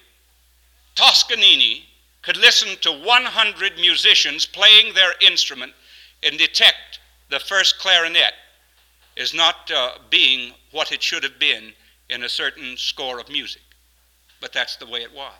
Toscanini 0.95 1.85
could 2.21 2.37
listen 2.37 2.77
to 2.81 2.91
100 2.91 3.75
musicians 3.77 4.45
playing 4.45 4.93
their 4.93 5.13
instrument 5.21 5.73
and 6.23 6.37
detect 6.37 6.99
the 7.29 7.39
first 7.39 7.79
clarinet 7.79 8.33
as 9.17 9.33
not 9.33 9.69
uh, 9.71 9.93
being 10.09 10.53
what 10.71 10.91
it 10.91 11.03
should 11.03 11.23
have 11.23 11.37
been 11.39 11.73
in 12.09 12.23
a 12.23 12.29
certain 12.29 12.77
score 12.77 13.19
of 13.19 13.29
music. 13.29 13.61
But 14.41 14.53
that's 14.53 14.75
the 14.77 14.87
way 14.87 15.01
it 15.01 15.13
was. 15.13 15.33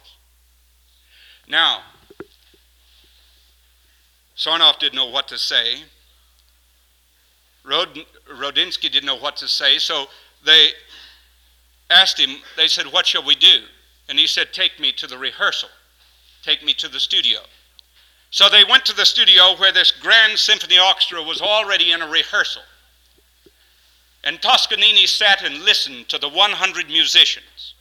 Now, 1.47 1.81
Sarnoff 4.37 4.79
didn't 4.79 4.95
know 4.95 5.09
what 5.09 5.27
to 5.29 5.37
say. 5.37 5.83
Rod, 7.65 7.97
Rodzinski 8.29 8.91
didn't 8.91 9.05
know 9.05 9.17
what 9.17 9.37
to 9.37 9.47
say, 9.47 9.77
so 9.77 10.05
they 10.45 10.69
asked 11.89 12.19
him, 12.19 12.37
they 12.57 12.67
said, 12.67 12.87
What 12.87 13.07
shall 13.07 13.25
we 13.25 13.35
do? 13.35 13.61
And 14.09 14.19
he 14.19 14.27
said, 14.27 14.53
Take 14.53 14.79
me 14.79 14.91
to 14.93 15.07
the 15.07 15.17
rehearsal, 15.17 15.69
take 16.43 16.63
me 16.63 16.73
to 16.75 16.87
the 16.87 16.99
studio. 16.99 17.39
So 18.31 18.49
they 18.49 18.63
went 18.63 18.85
to 18.85 18.95
the 18.95 19.05
studio 19.05 19.55
where 19.57 19.71
this 19.71 19.91
grand 19.91 20.39
symphony 20.39 20.79
orchestra 20.79 21.21
was 21.21 21.39
already 21.39 21.91
in 21.91 22.01
a 22.01 22.07
rehearsal. 22.07 22.63
And 24.23 24.41
Toscanini 24.41 25.05
sat 25.05 25.43
and 25.43 25.63
listened 25.63 26.09
to 26.09 26.17
the 26.17 26.29
100 26.29 26.87
musicians. 26.87 27.75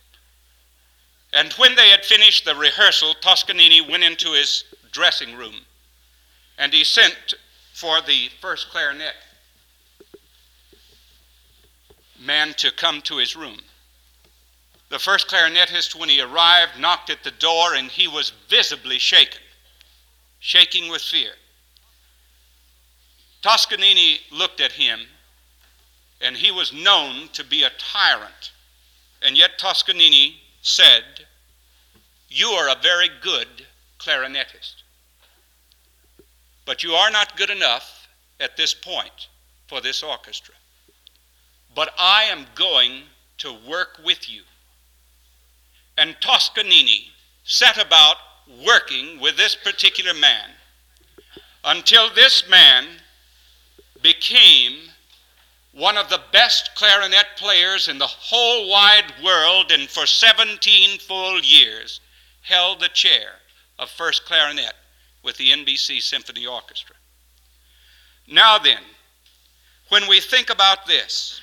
And 1.32 1.52
when 1.54 1.74
they 1.74 1.88
had 1.88 2.04
finished 2.04 2.44
the 2.44 2.54
rehearsal, 2.54 3.14
Toscanini 3.22 3.80
went 3.80 4.04
into 4.04 4.32
his 4.32 4.64
dressing 4.90 5.36
room 5.36 5.54
and 6.58 6.72
he 6.72 6.84
sent 6.84 7.34
for 7.72 8.00
the 8.02 8.28
first 8.40 8.68
clarinet 8.70 9.14
man 12.22 12.54
to 12.58 12.70
come 12.70 13.02
to 13.02 13.18
his 13.18 13.36
room. 13.36 13.58
The 14.88 14.98
first 14.98 15.28
clarinetist, 15.28 15.94
when 15.94 16.08
he 16.08 16.20
arrived, 16.20 16.78
knocked 16.78 17.10
at 17.10 17.24
the 17.24 17.30
door 17.30 17.74
and 17.74 17.90
he 17.90 18.08
was 18.08 18.32
visibly 18.48 18.98
shaken 18.98 19.40
shaking 20.42 20.90
with 20.90 21.00
fear. 21.00 21.30
Toscanini 23.42 24.18
looked 24.32 24.60
at 24.60 24.72
him, 24.72 25.00
and 26.20 26.36
he 26.36 26.50
was 26.50 26.72
known 26.72 27.28
to 27.32 27.44
be 27.44 27.62
a 27.62 27.70
tyrant. 27.78 28.50
And 29.22 29.38
yet 29.38 29.52
Toscanini 29.56 30.40
said, 30.60 31.04
You 32.28 32.48
are 32.48 32.68
a 32.68 32.82
very 32.82 33.08
good 33.22 33.46
clarinetist. 34.00 34.82
But 36.64 36.82
you 36.82 36.92
are 36.94 37.10
not 37.10 37.36
good 37.36 37.50
enough 37.50 38.08
at 38.40 38.56
this 38.56 38.74
point 38.74 39.28
for 39.68 39.80
this 39.80 40.02
orchestra. 40.02 40.54
But 41.74 41.90
I 41.98 42.24
am 42.24 42.46
going 42.54 43.02
to 43.38 43.56
work 43.68 44.00
with 44.04 44.30
you. 44.30 44.42
And 45.96 46.16
Toscanini 46.20 47.08
set 47.44 47.76
about 47.84 48.16
working 48.66 49.20
with 49.20 49.36
this 49.36 49.54
particular 49.54 50.14
man 50.14 50.50
until 51.64 52.12
this 52.12 52.48
man 52.48 52.86
became 54.02 54.74
one 55.72 55.96
of 55.96 56.10
the 56.10 56.20
best 56.32 56.70
clarinet 56.74 57.26
players 57.36 57.88
in 57.88 57.98
the 57.98 58.06
whole 58.06 58.68
wide 58.68 59.12
world 59.24 59.72
and 59.72 59.88
for 59.88 60.06
17 60.06 60.98
full 60.98 61.40
years 61.40 62.00
held 62.42 62.80
the 62.80 62.88
chair 62.88 63.28
of 63.78 63.88
first 63.90 64.26
clarinet 64.26 64.74
with 65.22 65.36
the 65.36 65.50
NBC 65.50 66.02
Symphony 66.02 66.46
Orchestra. 66.46 66.96
Now 68.26 68.58
then, 68.58 68.82
when 69.88 70.08
we 70.08 70.20
think 70.20 70.50
about 70.50 70.86
this, 70.86 71.41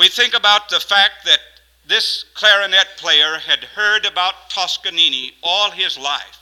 we 0.00 0.08
think 0.08 0.32
about 0.32 0.70
the 0.70 0.80
fact 0.80 1.26
that 1.26 1.40
this 1.86 2.24
clarinet 2.32 2.86
player 2.96 3.36
had 3.36 3.62
heard 3.62 4.06
about 4.06 4.48
Toscanini 4.48 5.32
all 5.42 5.70
his 5.70 5.98
life, 5.98 6.40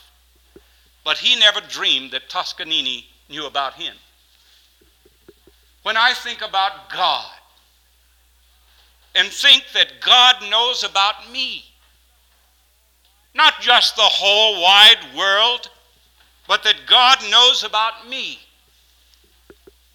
but 1.03 1.17
he 1.17 1.37
never 1.37 1.59
dreamed 1.67 2.11
that 2.11 2.29
Toscanini 2.29 3.07
knew 3.27 3.45
about 3.45 3.73
him. 3.73 3.93
When 5.83 5.97
I 5.97 6.13
think 6.13 6.41
about 6.41 6.89
God 6.89 7.35
and 9.13 9.27
think 9.27 9.65
that 9.73 9.99
God 9.99 10.35
knows 10.49 10.85
about 10.85 11.29
me, 11.29 11.65
not 13.35 13.55
just 13.59 13.97
the 13.97 14.03
whole 14.03 14.61
wide 14.61 15.05
world, 15.17 15.69
but 16.47 16.63
that 16.63 16.85
God 16.87 17.17
knows 17.29 17.65
about 17.65 18.07
me 18.07 18.39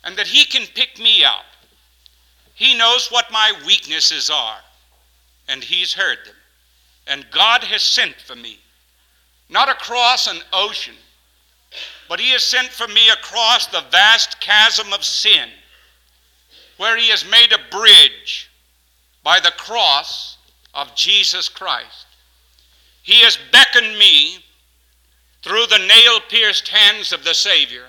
and 0.04 0.14
that 0.18 0.26
He 0.26 0.44
can 0.44 0.66
pick 0.74 0.98
me 0.98 1.24
out. 1.24 1.44
He 2.54 2.76
knows 2.76 3.08
what 3.08 3.32
my 3.32 3.52
weaknesses 3.66 4.30
are 4.30 4.58
and 5.48 5.62
he's 5.62 5.92
heard 5.92 6.18
them. 6.24 6.34
And 7.06 7.26
God 7.30 7.62
has 7.64 7.82
sent 7.82 8.14
for 8.16 8.34
me, 8.34 8.58
not 9.48 9.68
across 9.68 10.26
an 10.26 10.40
ocean, 10.52 10.94
but 12.08 12.20
he 12.20 12.30
has 12.30 12.42
sent 12.44 12.68
for 12.68 12.88
me 12.88 13.08
across 13.10 13.66
the 13.66 13.84
vast 13.90 14.40
chasm 14.40 14.92
of 14.92 15.04
sin, 15.04 15.48
where 16.76 16.96
he 16.96 17.08
has 17.08 17.28
made 17.28 17.52
a 17.52 17.70
bridge 17.70 18.50
by 19.22 19.40
the 19.40 19.52
cross 19.52 20.38
of 20.72 20.94
Jesus 20.94 21.48
Christ. 21.48 22.06
He 23.02 23.20
has 23.20 23.38
beckoned 23.52 23.98
me 23.98 24.38
through 25.42 25.66
the 25.66 25.78
nail 25.86 26.20
pierced 26.28 26.68
hands 26.68 27.12
of 27.12 27.24
the 27.24 27.34
Savior 27.34 27.84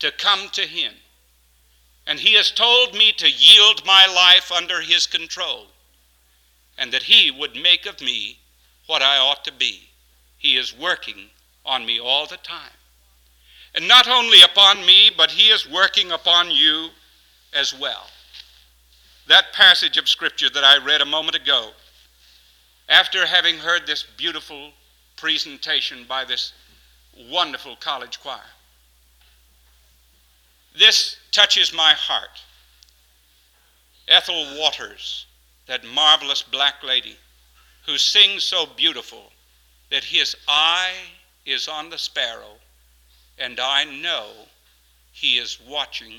to 0.00 0.10
come 0.10 0.48
to 0.50 0.62
him. 0.62 0.92
And 2.06 2.18
he 2.18 2.34
has 2.34 2.50
told 2.50 2.94
me 2.94 3.12
to 3.12 3.30
yield 3.30 3.86
my 3.86 4.06
life 4.06 4.50
under 4.50 4.80
his 4.80 5.06
control 5.06 5.68
and 6.78 6.92
that 6.92 7.04
He 7.04 7.30
would 7.30 7.54
make 7.56 7.86
of 7.86 8.00
me 8.00 8.38
what 8.86 9.02
I 9.02 9.18
ought 9.18 9.44
to 9.44 9.52
be. 9.52 9.88
He 10.38 10.56
is 10.56 10.76
working 10.76 11.28
on 11.64 11.86
me 11.86 12.00
all 12.00 12.26
the 12.26 12.38
time. 12.38 12.76
And 13.74 13.88
not 13.88 14.08
only 14.08 14.42
upon 14.42 14.84
me, 14.84 15.10
but 15.16 15.30
He 15.30 15.48
is 15.48 15.68
working 15.70 16.12
upon 16.12 16.50
you 16.50 16.88
as 17.54 17.72
well. 17.78 18.06
That 19.28 19.52
passage 19.52 19.96
of 19.96 20.08
Scripture 20.08 20.50
that 20.50 20.64
I 20.64 20.84
read 20.84 21.00
a 21.00 21.06
moment 21.06 21.36
ago, 21.36 21.70
after 22.88 23.24
having 23.24 23.58
heard 23.58 23.86
this 23.86 24.04
beautiful 24.16 24.72
presentation 25.16 26.04
by 26.08 26.24
this 26.24 26.52
wonderful 27.30 27.76
college 27.76 28.18
choir, 28.20 28.40
this 30.78 31.16
touches 31.30 31.72
my 31.72 31.92
heart. 31.92 32.40
Ethel 34.08 34.58
Waters 34.58 35.26
that 35.66 35.84
marvelous 35.84 36.42
black 36.42 36.82
lady 36.82 37.16
who 37.86 37.98
sings 37.98 38.44
so 38.44 38.66
beautiful 38.66 39.32
that 39.90 40.04
his 40.04 40.36
eye 40.48 40.94
is 41.44 41.68
on 41.68 41.90
the 41.90 41.98
sparrow, 41.98 42.56
and 43.38 43.58
I 43.60 43.84
know 43.84 44.28
he 45.12 45.38
is 45.38 45.58
watching 45.68 46.14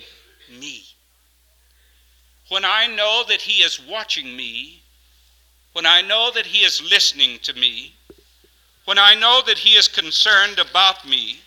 me. 0.49 0.83
When 2.49 2.65
I 2.65 2.87
know 2.87 3.23
that 3.27 3.41
he 3.41 3.63
is 3.63 3.79
watching 3.79 4.35
me, 4.35 4.81
when 5.73 5.85
I 5.85 6.01
know 6.01 6.31
that 6.33 6.45
he 6.45 6.59
is 6.59 6.81
listening 6.81 7.39
to 7.39 7.53
me, 7.53 7.95
when 8.85 8.99
I 8.99 9.15
know 9.15 9.41
that 9.45 9.57
he 9.57 9.75
is 9.75 9.87
concerned 9.87 10.59
about 10.59 11.07
me, 11.07 11.39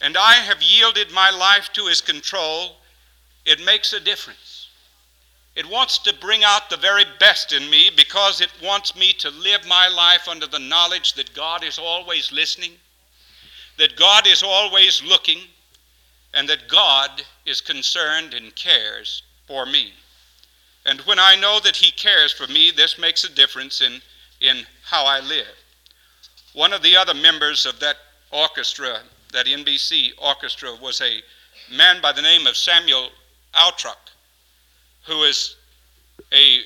and 0.00 0.16
I 0.16 0.34
have 0.34 0.62
yielded 0.62 1.10
my 1.12 1.30
life 1.30 1.70
to 1.74 1.86
his 1.86 2.00
control, 2.00 2.76
it 3.44 3.64
makes 3.64 3.92
a 3.92 4.00
difference. 4.00 4.68
It 5.54 5.68
wants 5.70 5.98
to 6.00 6.12
bring 6.12 6.44
out 6.44 6.68
the 6.68 6.76
very 6.76 7.04
best 7.18 7.52
in 7.52 7.70
me 7.70 7.90
because 7.96 8.42
it 8.42 8.52
wants 8.62 8.94
me 8.94 9.14
to 9.14 9.30
live 9.30 9.66
my 9.66 9.88
life 9.88 10.28
under 10.28 10.46
the 10.46 10.58
knowledge 10.58 11.14
that 11.14 11.32
God 11.32 11.64
is 11.64 11.78
always 11.78 12.30
listening, 12.30 12.72
that 13.78 13.96
God 13.96 14.26
is 14.26 14.42
always 14.42 15.02
looking, 15.02 15.38
and 16.34 16.46
that 16.50 16.68
God 16.68 17.22
is 17.46 17.62
concerned 17.62 18.34
and 18.34 18.54
cares 18.54 19.22
for 19.46 19.64
me. 19.64 19.94
And 20.84 21.00
when 21.00 21.18
I 21.18 21.36
know 21.36 21.58
that 21.60 21.76
He 21.76 21.90
cares 21.90 22.32
for 22.32 22.46
me, 22.46 22.70
this 22.70 22.98
makes 22.98 23.24
a 23.24 23.32
difference 23.32 23.80
in, 23.80 24.02
in 24.42 24.66
how 24.84 25.06
I 25.06 25.20
live. 25.20 25.56
One 26.52 26.74
of 26.74 26.82
the 26.82 26.96
other 26.96 27.14
members 27.14 27.64
of 27.64 27.80
that 27.80 27.96
orchestra, 28.30 29.00
that 29.36 29.44
NBC 29.44 30.12
orchestra, 30.16 30.74
was 30.80 31.02
a 31.02 31.20
man 31.70 32.00
by 32.00 32.10
the 32.10 32.22
name 32.22 32.46
of 32.46 32.56
Samuel 32.56 33.10
Altrock 33.52 33.98
who 35.04 35.24
is 35.24 35.56
a 36.32 36.60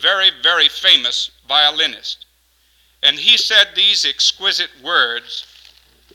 very, 0.00 0.30
very 0.40 0.68
famous 0.68 1.32
violinist. 1.48 2.26
And 3.02 3.18
he 3.18 3.36
said 3.36 3.66
these 3.74 4.04
exquisite 4.04 4.70
words 4.80 5.44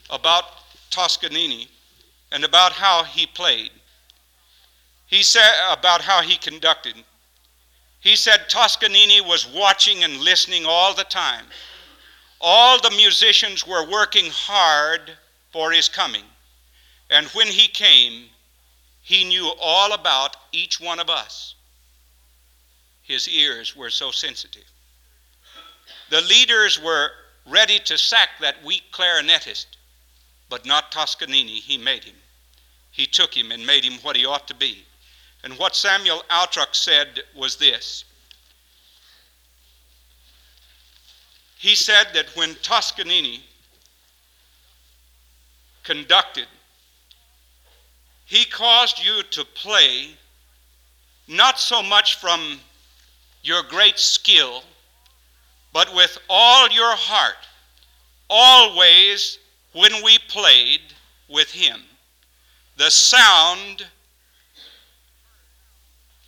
about 0.09 0.45
Toscanini 0.89 1.67
and 2.31 2.45
about 2.45 2.71
how 2.71 3.03
he 3.03 3.25
played. 3.25 3.71
He 5.05 5.21
said 5.21 5.51
about 5.69 6.01
how 6.01 6.21
he 6.21 6.37
conducted. 6.37 6.95
He 7.99 8.15
said 8.15 8.47
Toscanini 8.47 9.19
was 9.19 9.45
watching 9.53 10.05
and 10.05 10.15
listening 10.21 10.63
all 10.65 10.93
the 10.93 11.03
time. 11.03 11.43
All 12.39 12.79
the 12.81 12.91
musicians 12.91 13.67
were 13.67 13.85
working 13.85 14.31
hard 14.31 15.11
for 15.51 15.71
his 15.71 15.89
coming. 15.89 16.23
And 17.09 17.27
when 17.27 17.47
he 17.47 17.67
came, 17.67 18.25
he 19.01 19.23
knew 19.23 19.51
all 19.59 19.93
about 19.93 20.35
each 20.51 20.79
one 20.79 20.99
of 20.99 21.09
us 21.09 21.55
his 23.09 23.27
ears 23.27 23.75
were 23.75 23.89
so 23.89 24.11
sensitive. 24.11 24.71
The 26.11 26.21
leaders 26.21 26.79
were 26.79 27.09
ready 27.47 27.79
to 27.79 27.97
sack 27.97 28.29
that 28.39 28.63
weak 28.63 28.83
clarinetist, 28.91 29.65
but 30.47 30.63
not 30.63 30.91
Toscanini. 30.91 31.59
He 31.59 31.77
made 31.77 32.03
him. 32.03 32.15
He 32.91 33.07
took 33.07 33.35
him 33.35 33.51
and 33.51 33.65
made 33.65 33.83
him 33.83 33.93
what 34.03 34.15
he 34.15 34.27
ought 34.27 34.47
to 34.47 34.53
be. 34.53 34.85
And 35.43 35.57
what 35.57 35.75
Samuel 35.75 36.23
Altrock 36.29 36.75
said 36.75 37.21
was 37.35 37.55
this 37.55 38.05
He 41.57 41.73
said 41.73 42.09
that 42.13 42.29
when 42.35 42.55
Toscanini 42.61 43.43
conducted, 45.89 46.45
he 48.25 48.45
caused 48.45 49.03
you 49.03 49.23
to 49.31 49.43
play 49.43 50.09
not 51.27 51.57
so 51.57 51.81
much 51.81 52.19
from 52.19 52.59
your 53.41 53.63
great 53.63 53.97
skill, 53.97 54.61
but 55.73 55.91
with 55.95 56.19
all 56.29 56.69
your 56.69 56.95
heart, 56.95 57.47
always 58.29 59.39
when 59.73 59.91
we 60.03 60.19
played 60.27 60.81
with 61.27 61.49
him. 61.49 61.81
The 62.77 62.91
sound 62.91 63.87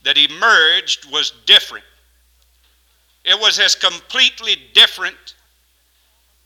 that 0.04 0.18
emerged 0.18 1.06
was 1.12 1.34
different. 1.46 1.86
It 3.24 3.40
was 3.40 3.60
as 3.60 3.76
completely 3.76 4.56
different 4.74 5.36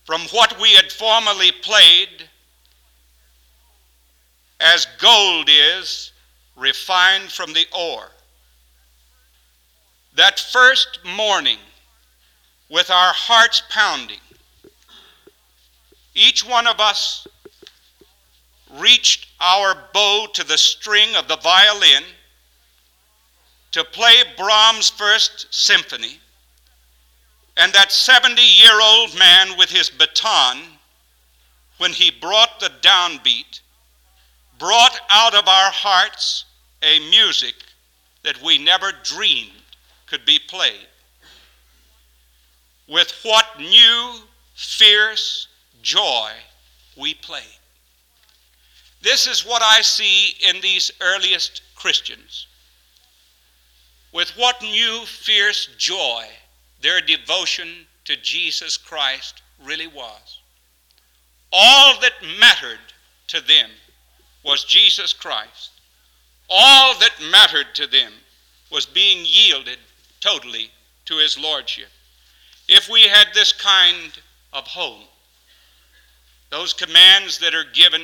from 0.03 0.19
what 0.33 0.59
we 0.59 0.73
had 0.73 0.91
formerly 0.91 1.53
played 1.61 2.27
as 4.65 4.87
gold 4.97 5.47
is 5.47 6.11
refined 6.55 7.31
from 7.31 7.53
the 7.53 7.65
ore. 7.77 8.09
That 10.15 10.39
first 10.39 10.99
morning, 11.05 11.59
with 12.69 12.89
our 12.89 13.13
hearts 13.13 13.61
pounding, 13.69 14.21
each 16.15 16.43
one 16.43 16.65
of 16.65 16.79
us 16.79 17.27
reached 18.79 19.27
our 19.39 19.75
bow 19.93 20.27
to 20.33 20.43
the 20.43 20.57
string 20.57 21.15
of 21.15 21.27
the 21.27 21.37
violin 21.37 22.03
to 23.71 23.83
play 23.83 24.15
Brahms' 24.35 24.89
first 24.89 25.53
symphony. 25.53 26.19
And 27.55 27.71
that 27.73 27.91
70 27.91 28.41
year 28.41 28.81
old 28.81 29.15
man 29.17 29.57
with 29.57 29.69
his 29.69 29.91
baton, 29.91 30.59
when 31.77 31.91
he 31.91 32.09
brought 32.09 32.59
the 32.59 32.71
downbeat, 32.81 33.61
brought 34.57 34.99
out 35.09 35.35
of 35.35 35.47
our 35.47 35.71
hearts 35.71 36.45
a 36.81 36.99
music 37.09 37.55
that 38.23 38.41
we 38.41 38.57
never 38.57 38.91
dreamed 39.03 39.51
could 40.07 40.25
be 40.25 40.39
played. 40.47 40.87
With 42.87 43.11
what 43.23 43.45
new, 43.59 44.19
fierce 44.53 45.47
joy 45.81 46.31
we 46.95 47.13
played. 47.13 47.43
This 49.01 49.27
is 49.27 49.45
what 49.45 49.61
I 49.61 49.81
see 49.81 50.35
in 50.47 50.61
these 50.61 50.91
earliest 51.01 51.61
Christians. 51.75 52.47
With 54.11 54.31
what 54.31 54.61
new, 54.61 55.05
fierce 55.05 55.69
joy 55.77 56.25
their 56.81 57.01
devotion 57.01 57.87
to 58.05 58.15
Jesus 58.17 58.77
Christ 58.77 59.41
really 59.63 59.87
was. 59.87 60.39
All 61.51 61.99
that 62.01 62.13
mattered 62.39 62.79
to 63.27 63.41
them 63.41 63.69
was 64.45 64.63
Jesus 64.63 65.11
Christ. 65.11 65.71
All 66.49 66.97
that 66.99 67.31
mattered 67.31 67.73
to 67.73 67.87
them 67.87 68.11
was 68.71 68.85
being 68.85 69.25
yielded 69.25 69.79
totally 70.19 70.69
to 71.05 71.17
his 71.17 71.37
lordship. 71.37 71.87
If 72.67 72.87
we 72.89 73.01
had 73.01 73.27
this 73.33 73.51
kind 73.51 74.11
of 74.53 74.65
home, 74.67 75.03
those 76.51 76.73
commands 76.73 77.39
that 77.39 77.55
are 77.55 77.65
given 77.73 78.01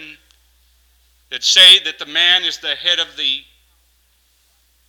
that 1.30 1.44
say 1.44 1.80
that 1.86 2.00
the 2.00 2.06
man 2.06 2.44
is 2.44 2.58
the 2.58 2.76
head 2.76 3.00
of 3.00 3.16
the 3.16 3.42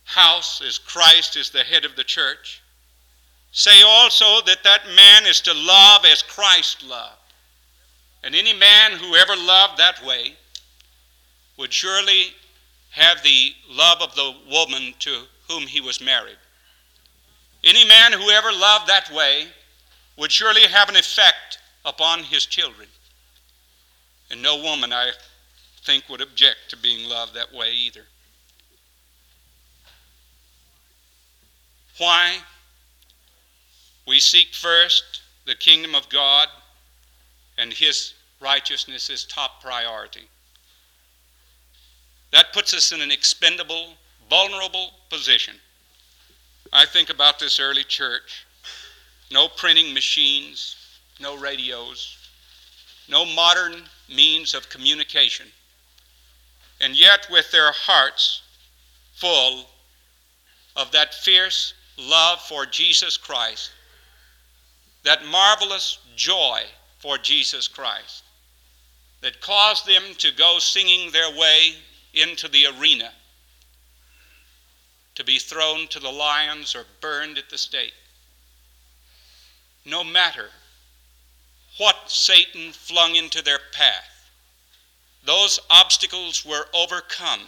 house 0.05 0.61
as 0.61 0.77
Christ 0.77 1.37
is 1.37 1.49
the 1.49 1.63
head 1.63 1.85
of 1.85 1.95
the 1.95 2.03
church, 2.03 2.61
say 3.51 3.81
also 3.83 4.41
that 4.45 4.63
that 4.63 4.81
man 4.95 5.25
is 5.25 5.39
to 5.41 5.53
love 5.53 6.05
as 6.05 6.21
Christ 6.21 6.83
loved. 6.83 7.15
And 8.23 8.35
any 8.35 8.53
man 8.53 8.93
who 8.93 9.15
ever 9.15 9.35
loved 9.35 9.77
that 9.77 10.03
way 10.03 10.35
would 11.57 11.71
surely 11.71 12.33
have 12.91 13.23
the 13.23 13.53
love 13.69 14.01
of 14.01 14.15
the 14.15 14.35
woman 14.49 14.93
to 14.99 15.23
whom 15.47 15.63
he 15.63 15.81
was 15.81 16.01
married. 16.01 16.37
Any 17.63 17.85
man 17.87 18.11
who 18.13 18.29
ever 18.29 18.51
loved 18.51 18.87
that 18.87 19.11
way 19.11 19.47
would 20.17 20.31
surely 20.31 20.63
have 20.63 20.89
an 20.89 20.95
effect 20.95 21.59
upon 21.85 22.19
his 22.19 22.45
children. 22.45 22.87
And 24.29 24.41
no 24.41 24.61
woman, 24.61 24.93
I 24.93 25.11
think, 25.85 26.07
would 26.09 26.21
object 26.21 26.69
to 26.69 26.77
being 26.77 27.09
loved 27.09 27.33
that 27.35 27.53
way 27.53 27.71
either. 27.71 28.05
Why? 31.97 32.37
We 34.07 34.19
seek 34.19 34.53
first 34.53 35.21
the 35.45 35.55
kingdom 35.55 35.95
of 35.95 36.09
God, 36.09 36.47
and 37.57 37.71
his 37.71 38.13
righteousness 38.39 39.09
is 39.09 39.23
top 39.25 39.61
priority. 39.61 40.27
That 42.33 42.51
puts 42.51 42.73
us 42.73 42.91
in 42.91 42.99
an 42.99 43.11
expendable, 43.11 43.93
vulnerable 44.27 44.89
position. 45.11 45.53
I 46.73 46.87
think 46.87 47.11
about 47.11 47.37
this 47.37 47.59
early 47.59 47.83
church. 47.83 48.47
No 49.31 49.47
printing 49.47 49.93
machines, 49.93 50.75
no 51.21 51.37
radios, 51.37 52.17
no 53.07 53.23
modern 53.23 53.83
means 54.09 54.55
of 54.55 54.67
communication. 54.69 55.45
And 56.81 56.99
yet, 56.99 57.27
with 57.29 57.51
their 57.51 57.71
hearts 57.71 58.41
full 59.13 59.67
of 60.75 60.91
that 60.91 61.13
fierce 61.13 61.75
love 61.99 62.39
for 62.41 62.65
Jesus 62.65 63.15
Christ, 63.15 63.69
that 65.03 65.23
marvelous 65.25 65.99
joy 66.15 66.61
for 66.97 67.19
Jesus 67.19 67.67
Christ, 67.67 68.23
that 69.21 69.39
caused 69.39 69.85
them 69.85 70.01
to 70.17 70.31
go 70.31 70.57
singing 70.57 71.11
their 71.11 71.29
way 71.37 71.75
into 72.13 72.47
the 72.47 72.67
arena 72.67 73.11
to 75.15 75.23
be 75.23 75.37
thrown 75.37 75.87
to 75.87 75.99
the 75.99 76.09
lions 76.09 76.75
or 76.75 76.85
burned 77.01 77.37
at 77.37 77.49
the 77.49 77.57
stake. 77.57 77.93
No 79.85 80.03
matter 80.03 80.49
what 81.77 81.95
Satan 82.07 82.71
flung 82.71 83.15
into 83.15 83.41
their 83.43 83.59
path, 83.71 84.29
those 85.25 85.59
obstacles 85.69 86.45
were 86.45 86.65
overcome 86.73 87.41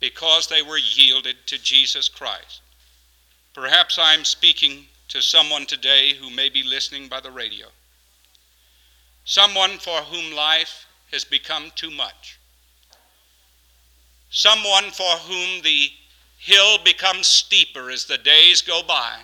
because 0.00 0.48
they 0.48 0.62
were 0.62 0.78
yielded 0.78 1.36
to 1.46 1.62
Jesus 1.62 2.08
Christ. 2.08 2.60
Perhaps 3.54 3.98
I'm 4.00 4.24
speaking 4.24 4.86
to 5.08 5.22
someone 5.22 5.66
today 5.66 6.14
who 6.14 6.30
may 6.30 6.48
be 6.48 6.62
listening 6.62 7.08
by 7.08 7.20
the 7.20 7.30
radio. 7.30 7.66
Someone 9.24 9.78
for 9.78 9.98
whom 10.02 10.34
life 10.34 10.86
has 11.12 11.24
become 11.24 11.70
too 11.76 11.90
much 11.90 12.38
someone 14.32 14.90
for 14.90 15.12
whom 15.28 15.60
the 15.60 15.90
hill 16.38 16.78
becomes 16.84 17.28
steeper 17.28 17.90
as 17.90 18.06
the 18.06 18.16
days 18.16 18.62
go 18.62 18.82
by, 18.82 19.18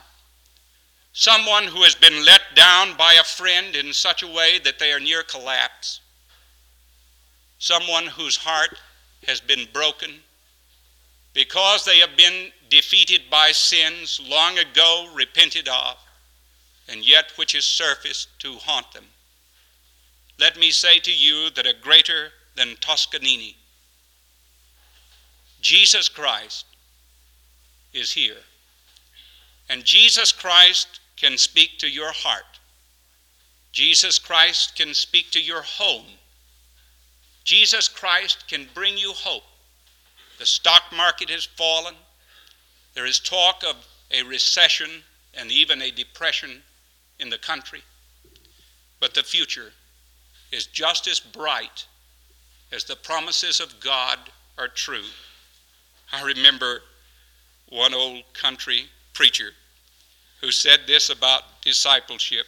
someone 1.15 1.65
who 1.65 1.83
has 1.83 1.95
been 1.95 2.25
let 2.27 2.43
down 2.55 2.95
by 2.97 3.15
a 3.15 3.25
friend 3.25 3.75
in 3.75 3.93
such 3.93 4.23
a 4.23 4.27
way 4.27 4.59
that 4.63 4.79
they 4.79 4.93
are 4.93 5.01
near 5.01 5.23
collapse, 5.23 6.01
someone 7.59 8.05
whose 8.07 8.37
heart 8.37 8.79
has 9.27 9.41
been 9.41 9.67
broken 9.73 10.11
because 11.33 11.85
they 11.85 11.99
have 11.99 12.17
been 12.17 12.53
defeated 12.69 13.23
by 13.31 13.51
sins 13.51 14.21
long 14.29 14.59
ago 14.59 15.09
repented 15.15 15.69
of, 15.69 15.97
and 16.87 17.07
yet 17.07 17.33
which 17.37 17.53
has 17.53 17.65
surfaced 17.65 18.29
to 18.39 18.57
haunt 18.59 18.93
them. 18.93 19.07
Let 20.39 20.59
me 20.59 20.71
say 20.71 20.99
to 20.99 21.13
you 21.13 21.49
that 21.51 21.67
a 21.67 21.73
greater 21.73 22.29
than 22.57 22.77
Toscanini 22.81 23.57
Jesus 25.61 26.09
Christ 26.09 26.67
is 27.93 28.13
here. 28.13 28.37
And 29.69 29.85
Jesus 29.85 30.33
Christ 30.33 31.01
can 31.17 31.37
speak 31.37 31.79
to 31.79 31.89
your 31.89 32.13
heart. 32.13 32.45
Jesus 33.73 34.19
Christ 34.19 34.77
can 34.77 34.95
speak 34.95 35.31
to 35.33 35.41
your 35.41 35.63
home. 35.63 36.07
Jesus 37.45 37.89
Christ 37.89 38.45
can 38.49 38.69
bring 38.75 38.97
you 38.97 39.13
hope. 39.13 39.45
The 40.39 40.47
stock 40.47 40.85
market 40.97 41.31
has 41.31 41.45
fallen. 41.45 41.95
There 42.95 43.07
is 43.07 43.19
talk 43.19 43.63
of 43.69 43.77
a 44.11 44.23
recession 44.23 44.89
and 45.35 45.51
even 45.51 45.83
a 45.83 45.91
depression 45.91 46.63
in 47.19 47.31
the 47.31 47.39
country. 47.39 47.83
But 49.01 49.15
the 49.15 49.23
future 49.23 49.73
is 50.51 50.67
just 50.67 51.07
as 51.07 51.21
bright 51.21 51.87
as 52.73 52.85
the 52.85 52.97
promises 52.97 53.61
of 53.61 53.81
God 53.81 54.19
are 54.57 54.69
true. 54.69 55.05
I 56.13 56.23
remember 56.23 56.81
one 57.69 57.95
old 57.95 58.23
country 58.33 58.87
preacher 59.13 59.51
who 60.41 60.51
said 60.51 60.81
this 60.87 61.11
about 61.11 61.63
discipleship. 61.63 62.47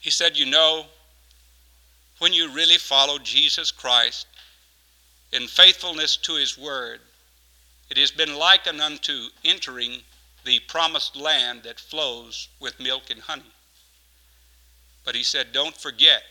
He 0.00 0.10
said, 0.10 0.36
You 0.36 0.46
know, 0.46 0.86
when 2.18 2.32
you 2.32 2.50
really 2.50 2.76
follow 2.76 3.18
Jesus 3.18 3.70
Christ 3.70 4.26
in 5.32 5.46
faithfulness 5.46 6.16
to 6.18 6.34
his 6.34 6.56
word, 6.56 7.00
it 7.90 7.96
has 7.96 8.10
been 8.10 8.36
likened 8.36 8.80
unto 8.80 9.28
entering 9.44 10.02
the 10.44 10.60
promised 10.60 11.16
land 11.16 11.62
that 11.64 11.80
flows 11.80 12.48
with 12.60 12.78
milk 12.78 13.10
and 13.10 13.20
honey. 13.20 13.52
But 15.04 15.14
he 15.14 15.22
said, 15.22 15.52
Don't 15.52 15.76
forget 15.76 16.22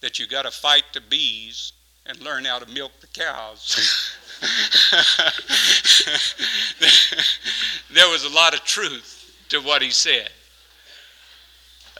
that 0.00 0.18
you 0.18 0.26
got 0.26 0.42
to 0.42 0.50
fight 0.50 0.84
the 0.92 1.00
bees 1.00 1.72
and 2.06 2.20
learn 2.20 2.44
how 2.44 2.58
to 2.58 2.70
milk 2.72 2.92
the 3.00 3.06
cows. 3.08 4.16
there 7.92 8.08
was 8.08 8.24
a 8.24 8.34
lot 8.34 8.54
of 8.54 8.64
truth 8.64 9.36
to 9.48 9.60
what 9.60 9.82
he 9.82 9.90
said. 9.90 10.30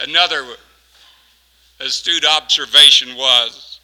Another 0.00 0.44
astute 1.78 2.24
observation 2.24 3.16
was 3.16 3.80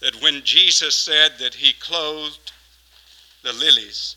that 0.00 0.20
when 0.22 0.42
Jesus 0.42 0.94
said 0.94 1.32
that 1.38 1.54
he 1.54 1.72
clothed 1.74 2.52
the 3.42 3.52
lilies 3.52 4.16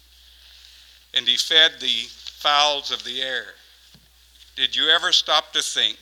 and 1.13 1.27
he 1.27 1.37
fed 1.37 1.73
the 1.79 2.05
fowls 2.09 2.91
of 2.91 3.03
the 3.03 3.21
air, 3.21 3.45
did 4.55 4.75
you 4.75 4.89
ever 4.89 5.11
stop 5.11 5.53
to 5.53 5.61
think 5.61 5.97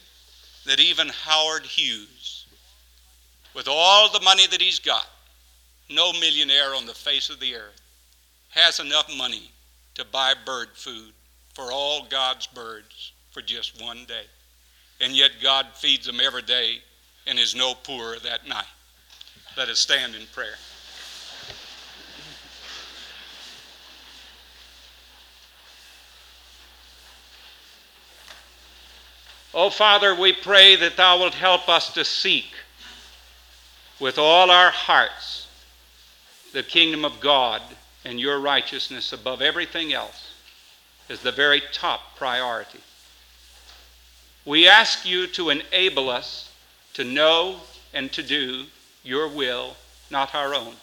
that 0.65 0.79
even 0.79 1.09
Howard 1.09 1.63
Hughes, 1.63 2.45
with 3.53 3.67
all 3.67 4.11
the 4.11 4.21
money 4.21 4.47
that 4.47 4.61
he's 4.61 4.79
got, 4.79 5.07
no 5.89 6.11
millionaire 6.13 6.75
on 6.75 6.85
the 6.85 6.93
face 6.93 7.29
of 7.29 7.39
the 7.39 7.55
earth, 7.55 7.81
has 8.49 8.79
enough 8.79 9.09
money 9.17 9.51
to 9.95 10.05
buy 10.05 10.33
bird 10.45 10.69
food 10.73 11.13
for 11.53 11.71
all 11.71 12.05
God's 12.09 12.47
birds 12.47 13.13
for 13.31 13.41
just 13.41 13.81
one 13.81 14.05
day. 14.07 14.25
And 14.99 15.13
yet 15.13 15.31
God 15.41 15.67
feeds 15.75 16.05
them 16.05 16.19
every 16.19 16.41
day 16.41 16.79
and 17.25 17.37
is 17.37 17.55
no 17.55 17.73
poorer 17.73 18.17
that 18.23 18.47
night. 18.47 18.65
Let 19.55 19.69
us 19.69 19.79
stand 19.79 20.15
in 20.15 20.25
prayer. 20.33 20.55
Oh, 29.53 29.71
Father, 29.71 30.13
we 30.13 30.33
pray 30.33 30.75
that 30.75 30.97
Thou 30.97 31.19
wilt 31.19 31.33
help 31.33 31.67
us 31.67 31.91
to 31.93 32.05
seek 32.05 32.53
with 33.99 34.19
all 34.19 34.51
our 34.51 34.69
hearts 34.69 35.46
the 36.57 36.63
kingdom 36.63 37.05
of 37.05 37.19
God 37.19 37.61
and 38.03 38.19
your 38.19 38.39
righteousness 38.39 39.13
above 39.13 39.43
everything 39.43 39.93
else 39.93 40.31
is 41.07 41.19
the 41.19 41.31
very 41.31 41.61
top 41.71 42.15
priority. 42.15 42.79
We 44.43 44.67
ask 44.67 45.07
you 45.07 45.27
to 45.27 45.51
enable 45.51 46.09
us 46.09 46.51
to 46.95 47.03
know 47.03 47.57
and 47.93 48.11
to 48.11 48.23
do 48.23 48.65
your 49.03 49.27
will, 49.27 49.75
not 50.09 50.33
our 50.33 50.55
own. 50.55 50.73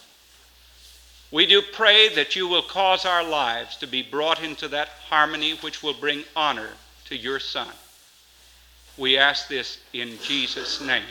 We 1.32 1.44
do 1.44 1.60
pray 1.60 2.08
that 2.10 2.36
you 2.36 2.46
will 2.46 2.62
cause 2.62 3.04
our 3.04 3.24
lives 3.24 3.76
to 3.78 3.88
be 3.88 4.00
brought 4.00 4.44
into 4.44 4.68
that 4.68 4.90
harmony 5.08 5.56
which 5.56 5.82
will 5.82 5.94
bring 5.94 6.22
honor 6.36 6.70
to 7.06 7.16
your 7.16 7.40
Son. 7.40 7.74
We 8.96 9.18
ask 9.18 9.48
this 9.48 9.78
in 9.92 10.20
Jesus' 10.22 10.80
name. 10.80 11.02